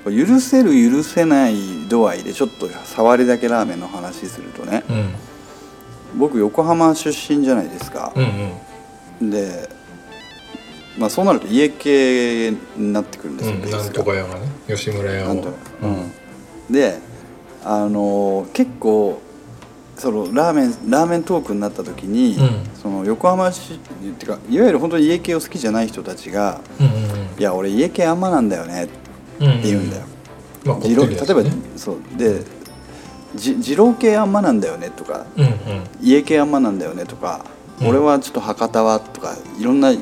[0.05, 8.51] 許せる許せない度合いでちょっと触りだけラーメンの話するとねうん僕横浜出身じゃないですかう、ん
[9.21, 9.69] うんで、
[10.99, 15.49] まあ、そうなると家系になってくるんですよ、ベースがうんなんとか屋がね吉村屋をなんと
[15.83, 16.99] うんで
[17.65, 19.23] あの結構
[19.97, 22.51] そのラーメンラーメントークになった時に、うん。
[22.81, 26.93] その横浜市っていうかいわゆる本当に家系を好きじゃない人たちがうんうん
[27.39, 28.93] 「いや俺家系あんまなんだよね」って
[29.41, 30.03] うんうん言うんだよ。
[30.65, 31.43] まあこって二郎例えば
[31.77, 31.97] そう。
[32.17, 32.43] で
[33.37, 35.53] じ二郎系あんまなんだよねとかうんうん。
[36.01, 37.45] 家系あんまなんだよねとか、
[37.81, 37.89] うん。
[37.89, 39.99] 俺はちょっと博多はとかいろんなうん。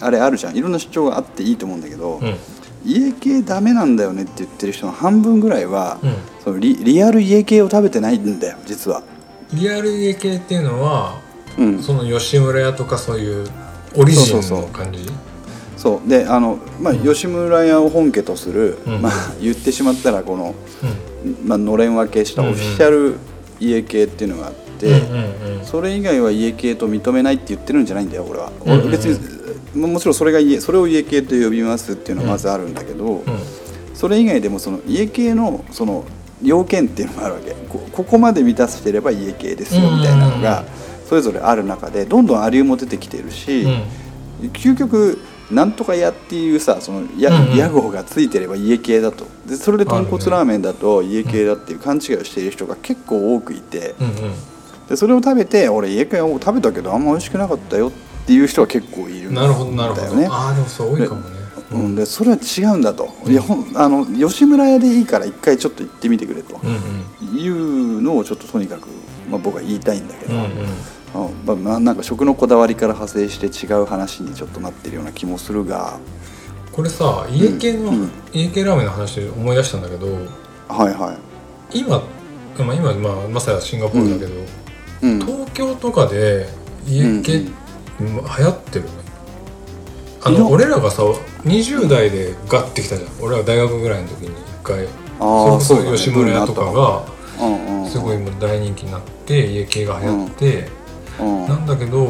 [0.00, 0.56] あれあるじゃん。
[0.56, 2.34] いろんな主張があっていいと思うんだけど、うん
[2.84, 6.14] 家系ダメなんだよねって言ってる人の半分ぐらいは、うん。
[6.44, 9.02] そのリリアル家系を食べてないんだよ実は。
[9.52, 11.18] リアル家系っていうのは
[11.56, 11.82] うん。
[11.82, 13.48] その吉村屋とかそういう
[13.96, 14.60] オリジンそうそうそう。
[14.62, 15.06] の感じ？
[15.76, 16.08] そう。
[16.08, 19.02] であの、まあ、吉村屋を本家とする、うん。
[19.02, 20.54] まあ、言ってしまったらこの、
[21.24, 21.48] うん。
[21.48, 23.16] まあのれん分けしたオフィシャル
[23.60, 25.64] 家系っていうのがあって、うんうんうん。
[25.64, 29.33] それ以外は家系と認めないって言ってるんじゃないんだよ俺は、俺別に
[29.74, 33.24] ももちろんそれが家それを家系と呼びますっていうのはまずあるんだけど、うん。
[33.94, 36.04] それ以外でもその家系のその
[36.42, 37.52] 要件っていうのがあるわけ。
[37.68, 40.64] こここまで満たしてれば家系ですよみたいなのが
[41.08, 43.68] それぞれある中でどんどんアリューも出てきてるし、う
[44.46, 44.50] ん。
[44.50, 45.18] 究極
[45.50, 47.56] なんとか屋っていうさそのやうんうん。
[47.56, 49.26] 屋号がついてれば家系だと。
[49.46, 53.94] でそれで豚骨ラーメンだと家系だっていう勘違いをしている人が結構多くいて。
[54.00, 54.14] うんうん。
[54.88, 60.28] でそれを食べて俺家系を食べたけどあんま美味しくなかったよっていう人は結構いるんだなるほどなるほど、よね。
[60.30, 61.44] ああでもそう多いかもね。
[61.72, 66.60] うん、でそれは違うんだと、いやほんあの吉村屋でいいから一回ちょっと行ってみてくれと。
[66.62, 67.38] うんうん。
[67.38, 68.88] いうのをちょっととにかく、
[69.28, 70.48] まあ、僕は言いたいんだけど、うんうん。
[70.48, 75.98] うんまあまあ、なんか食のこだわりから派生して違う話にちょっとなってるような気もするが。
[76.72, 78.10] これさ家系の、うん。
[78.32, 80.06] 家系ラーメンの話で思い出したんだけど
[80.68, 81.16] はいは
[81.72, 84.40] い、今、まあ、今、まあ、まさやシンガポールだけど、
[85.02, 86.48] うん、東京とかで
[86.86, 87.63] 家系、うん
[88.00, 88.84] 流行ってる
[90.24, 91.02] あいやの俺らがさ
[91.44, 93.10] 20代でガッてきたじゃん。
[93.20, 94.88] 俺ら大学ぐらいの時に一回それ
[95.52, 100.68] こそ吉村屋とかがすごいもう大人気になって家系が流行って、
[101.20, 102.04] うんなんだけど、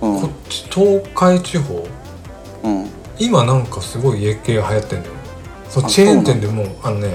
[0.00, 0.20] うん。
[0.20, 1.86] こっち東海地方
[2.62, 2.88] うん。
[3.18, 5.14] 今なんかすごい家系が流行ってんだよ
[5.68, 7.14] そうあチェーン店でもあのね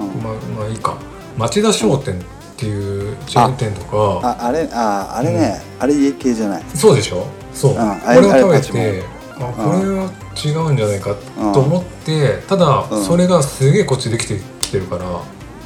[0.00, 0.08] うん。
[0.22, 0.98] まあまあいいか。
[1.38, 2.24] 町田商店って
[2.66, 4.20] いうチェーン店とか。
[4.22, 6.62] ああれああれね、あれ家系じゃない。
[6.74, 7.26] そうでしょ？
[7.54, 9.02] そう、んあこれれを食べて
[9.40, 10.10] あこれは
[10.44, 11.14] 違うんじゃないか
[11.52, 13.04] と思ってただうん。
[13.04, 15.04] それがすげえこっちできてきてるから。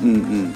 [0.02, 0.52] うんうん。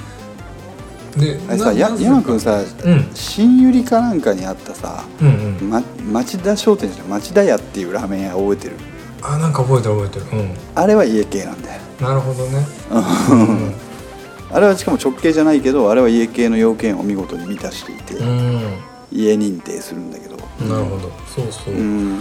[1.17, 3.11] であれさ山君さうん。
[3.15, 5.71] 新百合かなんかにあったさ、うんうん。
[5.71, 8.77] ま、町田商店じゃ町田屋っていうラーメン屋覚えてる？
[9.23, 10.43] あなんか覚えてる覚えてる。
[10.43, 10.55] うん。
[10.75, 11.81] あれは家系なんだよ。
[12.01, 12.67] なるほどね。
[13.31, 13.75] うん
[14.51, 18.79] あれはしかも直系じゃないけどあれは家系の要件を見事に満たしていて、うん。
[19.13, 20.37] 家認定するんだけど。
[20.65, 21.11] なるほど。
[21.35, 22.19] そうそう、うん。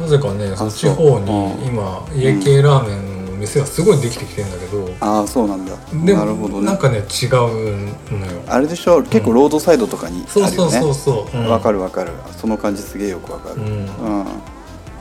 [0.00, 1.66] なぜかねその地そう方にうん。
[1.66, 5.76] 今家系ラーメンの店がすごいできてきてるんだけど、ああそうなんだ。
[5.92, 6.54] でなるほどね。
[6.54, 8.42] もなんかね違うのよ。
[8.46, 10.80] あれでしょ結構ロードサイドとかにそうそうあるよね。
[10.80, 11.48] そうそううん。
[11.48, 12.12] わかるわかる。
[12.36, 13.56] その感じすげえよくわかる。
[13.56, 13.68] うん。
[13.68, 13.82] う
[14.22, 14.26] ん。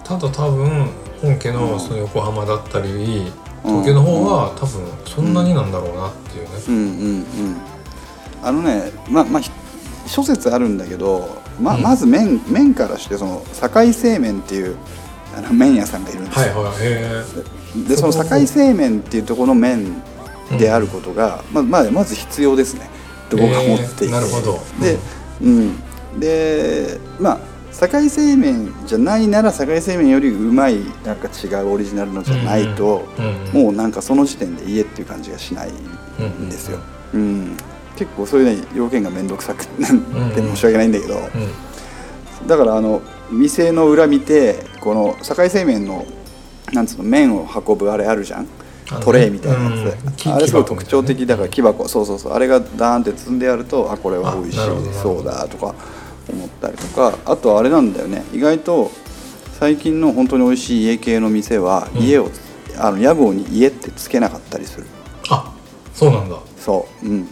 [0.04, 0.90] ただ多分
[1.22, 1.56] 本家うん。
[1.56, 3.32] のその横浜だったりうん
[3.64, 6.50] 東京の方は多分そんなになんだろうなっていうね。
[6.68, 7.26] うんうんうん。
[8.44, 9.50] あのねまあまあひ
[10.06, 11.82] 諸説あるんだけどまうん。
[11.82, 14.76] まず麺麺からしてその堺製麺っていう
[15.36, 20.02] あの麺屋さんがいるんですよ、はいはいへでその堺製麺っていうところの麺
[20.60, 22.88] であることが、まあまあ、まず必要ですね。
[23.30, 24.60] と僕は思っていて、へーなるほど。
[24.80, 24.98] で,、
[25.42, 27.40] うん、でまあ
[27.88, 33.06] 堺製麺じゃないなら堺製麺よりうまいなんか違うオリジナルのじゃないと、
[33.54, 36.80] もうなんかその時点で家っていう感じがしないんですよ、
[37.14, 37.58] うん
[37.96, 41.28] 結構そういうね要件が面倒くさくて申し訳ないんだけど、うん
[42.48, 46.06] だからあの店の裏見てこの堺製麺の
[46.74, 48.48] なんつうの麺を運ぶあれあるじゃん？
[49.02, 51.88] トレイみたいなやうんつ、あれすごい特徴的だから木箱。
[51.88, 52.34] そうそうそう。
[52.34, 54.58] あれがダーンって積んであるとあこれは美味しい。
[55.02, 55.74] そうだとか
[56.30, 58.24] 思ったりとかあとあれなんだよね。
[58.34, 58.92] 意外と
[59.60, 62.02] 最近の本当に美味しい家系の店はうん。
[62.02, 62.30] 家を、
[62.78, 64.88] あの屋号に家ってつけなかったりする。
[65.30, 65.54] あ
[65.94, 66.38] そうなんだ。
[66.58, 67.06] そう。
[67.08, 67.28] うん。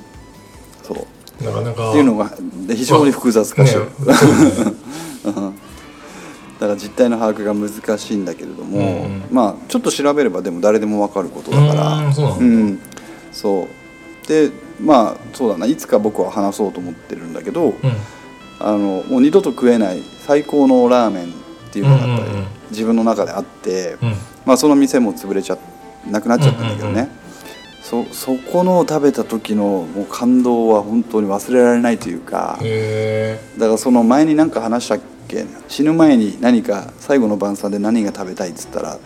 [0.84, 1.44] そう。
[1.44, 1.90] なかなか。
[1.90, 2.32] っていうのが
[2.68, 4.78] で非常に複雑化してる、ねそうね。
[5.26, 5.34] うん。
[5.34, 11.98] だから実態の把握が難しいんだけれども、うんまあちょっと調べればでも誰でも分かることだから。
[11.98, 12.46] うんそうなんだ。
[12.46, 12.80] ん。
[13.32, 13.68] そ
[14.24, 14.28] う。
[14.28, 15.66] でまあそうだな。
[15.66, 17.76] いつか僕は話そうと思ってるんだけど、うん
[18.68, 21.28] あのもう二度と食えない最高のラーメンっ
[21.72, 22.48] ていうのがやっぱりうんうんうん。
[22.72, 24.14] 自分の中であって、うん。
[24.46, 25.58] まあ、その店も潰れちゃ
[26.10, 27.22] なくなっちゃったんだけどね、うんうんうん
[27.82, 39.00] そそこの食べた時のもう感動は本当に忘れられないというか、へだからその前に何か話したっけ死ぬ前に何か最後の晩餐で何が食べたいっつったら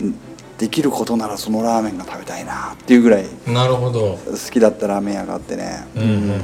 [0.00, 0.14] うん。
[0.58, 4.16] できることならそのラーメンが食べたいなっていうぐらいえなるほど。
[4.24, 6.40] 好きだったラーメン屋があってね、うんうんうん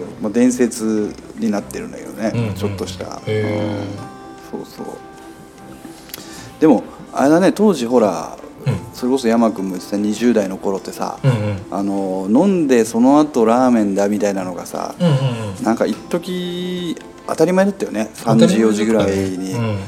[0.00, 2.54] そうまあ、伝説になってるんだけどね、うんうん。
[2.54, 3.84] ちょっとした、へ
[4.52, 4.86] うんそうそう。
[6.60, 6.82] でも
[7.12, 8.36] あれだね当時ほら
[8.66, 8.94] うん。
[8.94, 11.58] それこそ山君も言ってた20代の頃ってさ、うんうん。
[11.70, 15.64] あの飲んでその後ラーメンだみたいなのがさ、うんうんうん。
[15.64, 16.96] なんか一時
[17.26, 19.52] 当たり前だったよね3時4時ぐらいに。
[19.52, 19.78] うん。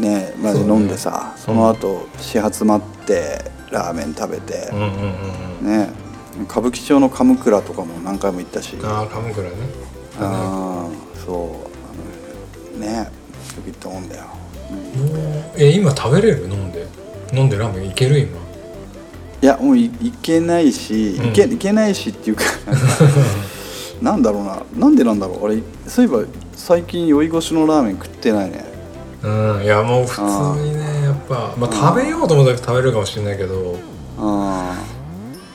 [0.00, 3.38] ねまで飲んでさそ,、の後始発待って
[3.70, 4.68] ラーメン食べて。
[4.72, 4.90] うんうんうん
[5.62, 5.66] うん。
[5.66, 6.05] ね
[6.44, 8.76] 歌舞伎町の鎌倉とかも何回も行ったし。
[8.82, 9.54] ああ鎌倉ね。
[10.20, 11.56] あーそ
[12.76, 12.78] う。
[12.78, 14.24] ねよく行ったもんだよ、
[14.70, 15.62] うん。
[15.62, 16.48] え今食べれる？
[16.48, 16.86] 飲んで。
[17.32, 18.38] 飲んでラーメンいける今？
[19.42, 21.28] いやもういいけないし、うん。
[21.30, 22.44] いけいけないしっていうか
[24.02, 24.62] なんだろうな。
[24.76, 25.44] なんでなんだろう？
[25.44, 26.22] 俺そういえば
[26.54, 28.64] 最近酔い越しのラーメン食ってないね。
[29.22, 29.62] うん。
[29.62, 30.22] いやもう普通
[30.62, 33.76] にねやっぱ、まあ、食べようと思ったら食べれるかもしれないけど。
[34.18, 34.74] あ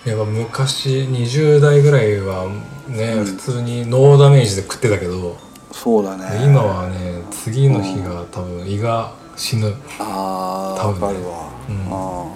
[0.05, 2.49] やっぱ昔20代ぐらいは
[2.87, 3.25] ね、うん。
[3.25, 5.37] 普通にノーダメージで食ってたけど、
[5.69, 6.43] あそうだね。
[6.43, 9.75] 今はね次の日が多分胃が死ぬ。
[9.99, 11.87] ああ多分かるわ、うん。
[11.91, 12.33] あ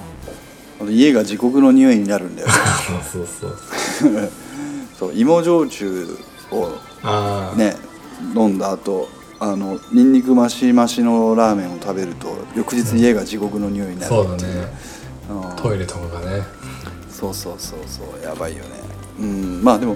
[0.81, 2.47] あ家が地獄の匂いになるんだよ。
[3.03, 3.57] そうそう
[3.99, 4.29] そう。
[4.97, 6.07] そう芋焼酎
[6.51, 6.69] を
[7.03, 7.75] ああ、ね
[8.35, 9.09] 飲んだ後
[9.39, 14.43] あのニンニク増し増しのラーメンを食べると翌日家が地獄の匂いになるそうだね。
[15.29, 15.55] うん。
[15.55, 16.43] トイレとかがね
[17.19, 18.69] そうそうそうそうやばいよね。
[19.19, 19.95] うんまあでも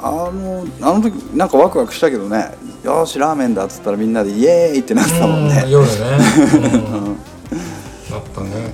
[0.00, 2.54] あのあの時なんかワクワクしたけどね。
[2.84, 7.04] よーしラーメンだっつったらみんなでイエーイってなってたもんうんね夜ね、うん、
[8.12, 8.72] な ったね。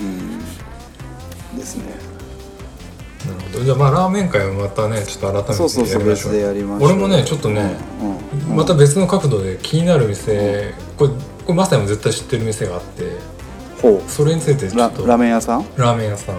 [0.00, 1.58] うん。
[1.58, 1.84] ですね。
[3.26, 3.64] なるほど。
[3.64, 6.88] じゃあまあラーメン会はまたねちょっと改めてそうそうそう別でやりましょう。
[6.88, 8.04] 俺もねちょっとね、う
[8.46, 8.56] んうん。
[8.56, 11.16] また別の角度で気になる店、これこ
[11.48, 13.18] れまさにも絶対知ってる店があって
[13.82, 15.06] ほそれについてちょっと。
[15.06, 15.66] ラーメン屋さん？
[15.76, 16.36] ラーメン屋さん、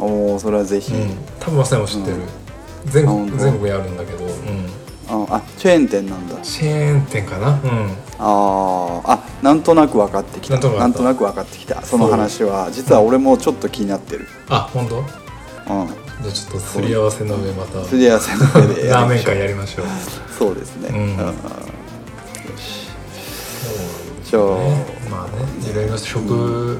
[0.00, 2.16] おおそれはぜひ、うん、多分まさにも知ってる、
[2.86, 3.32] 全あ本当？
[3.32, 4.30] 国全国にあるんだけど、うん、
[5.08, 6.36] ああチェーン店なんだ。
[6.42, 7.60] チェーン店かな？
[7.62, 7.90] うん。
[8.18, 10.58] あーあなんとなく分かってきた。
[10.58, 11.82] なんとなく分かってきた。
[11.82, 14.26] その話は実は俺もちょっと気になってる。
[14.48, 14.98] あ本当？
[14.98, 15.04] うん。
[15.06, 17.82] じゃあちょっとすり合わせの上また。
[17.84, 19.86] すり合わせの上でやラーメン会やりましょう。
[20.38, 21.16] そうですね、うん。
[21.16, 21.32] よ
[22.58, 22.88] し
[24.24, 26.78] じゃあ、ねまあねいろいろ食、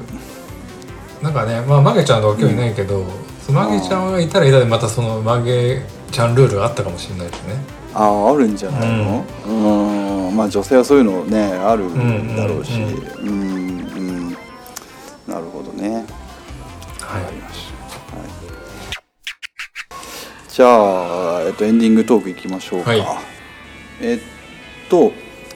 [1.21, 3.05] なんかねまあマゲちゃんとは今日いないけど、
[3.45, 7.55] そのマゲちゃんがいたらいたでまたそのマゲちゃんルールがあったかもしれないですね。
[7.93, 9.25] あああるんじゃないの？
[9.45, 10.35] うん。
[10.35, 12.73] まあ女性はそういうのねあるんだろうし。
[12.81, 13.27] うん。
[13.27, 14.29] うんうん。
[15.27, 16.05] なるほどね。
[17.01, 17.23] はい。
[17.23, 17.71] わかりまし
[18.09, 18.27] た、はい、
[20.49, 23.05] じゃあ、えっと、エンディングトークいきましょうか、はい。
[24.01, 24.19] えっ
[24.89, 25.11] と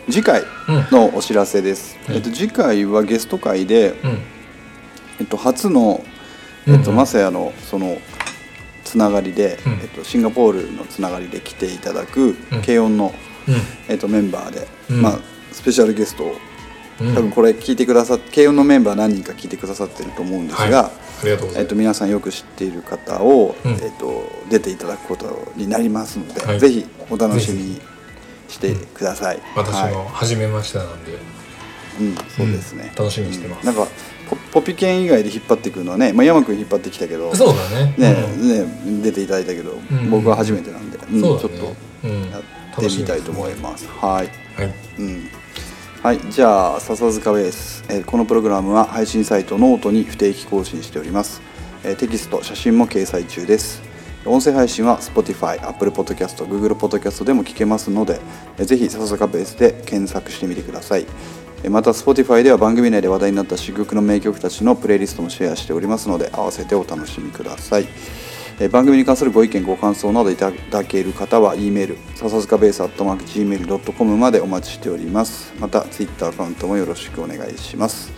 [0.09, 0.43] 次回
[0.91, 2.15] のお知らせです、うん。
[2.15, 4.19] えっと、次回はゲスト会で、うん
[5.19, 6.03] えっと、初の、
[6.67, 7.97] えっと、マサヤのその
[8.83, 9.73] つながりで、うん。
[9.73, 12.61] えっと、シンガポールのつながりで来ていただく、うん。
[12.61, 13.13] 軽音の、
[13.47, 13.55] うん。
[13.87, 15.01] えっと、メンバーで、うん。
[15.01, 15.19] まあ、
[15.51, 16.35] スペシャルゲストを
[17.01, 17.13] うん。
[17.13, 20.91] 多分これ聞いてくださって軽音のメンバー何人か聞いてくださってると思うんですが、
[21.55, 23.71] えっと、皆さんよく知っている方を、うん。
[23.71, 26.59] えっと、出ていただくことになりますので、はい。
[26.59, 27.81] ぜひお楽しみに
[28.47, 29.41] してください。
[29.55, 29.93] 私はい。
[29.93, 31.13] も初めましてなんで、
[31.99, 33.03] うん、そうですね、うん。
[33.03, 33.67] 楽しみにしてます。
[33.67, 33.75] うん。
[33.75, 33.91] なんか
[34.53, 37.95] ポポピケン以外で引っ張ってくるのはね、まあ、山君引っ張ってきたけどそうだね。
[37.97, 38.97] ねうん。
[38.97, 40.09] ね出ていただいたけど、ん。
[40.09, 41.21] 僕は初めてなんで、うんね。
[41.21, 41.47] ちょっと
[42.03, 42.31] うん。
[42.31, 42.41] やっ
[42.77, 43.87] てみたいと思います。
[43.87, 44.29] はい。
[44.61, 44.73] はい。
[44.99, 45.29] うん。
[46.05, 51.41] はい、じゃあ笹塚ベース、えーこのプログラムは配信サイトノートに不定期更新しております、
[51.83, 53.81] えーテキスト写真も掲載中です。
[54.23, 58.19] 音声配信は Spotify、Apple Podcast、Google Podcast でも聞けますので、
[58.59, 61.01] えーぜひ笹塚ベースで検索してみてください。
[61.01, 67.87] えーまた Spotify では番組内で話題になった珠玉の名曲たちのプレイリストもシェアしておりますので合わせてお楽しみください。
[68.71, 75.53] 番組に関するご意見ご感想などいただける方は E メール笹塚ベース gmail.com までお待ちしております。
[75.59, 78.13] また Twitter アカウントもよろしくお願いします、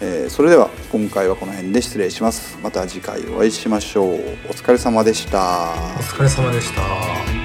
[0.00, 2.58] えそれでは今回はこの辺で失礼します。
[2.62, 4.14] また次回お会いしましょう。
[4.14, 4.16] お
[4.52, 5.72] 疲れ様でした。
[5.98, 7.43] お疲れ様でした。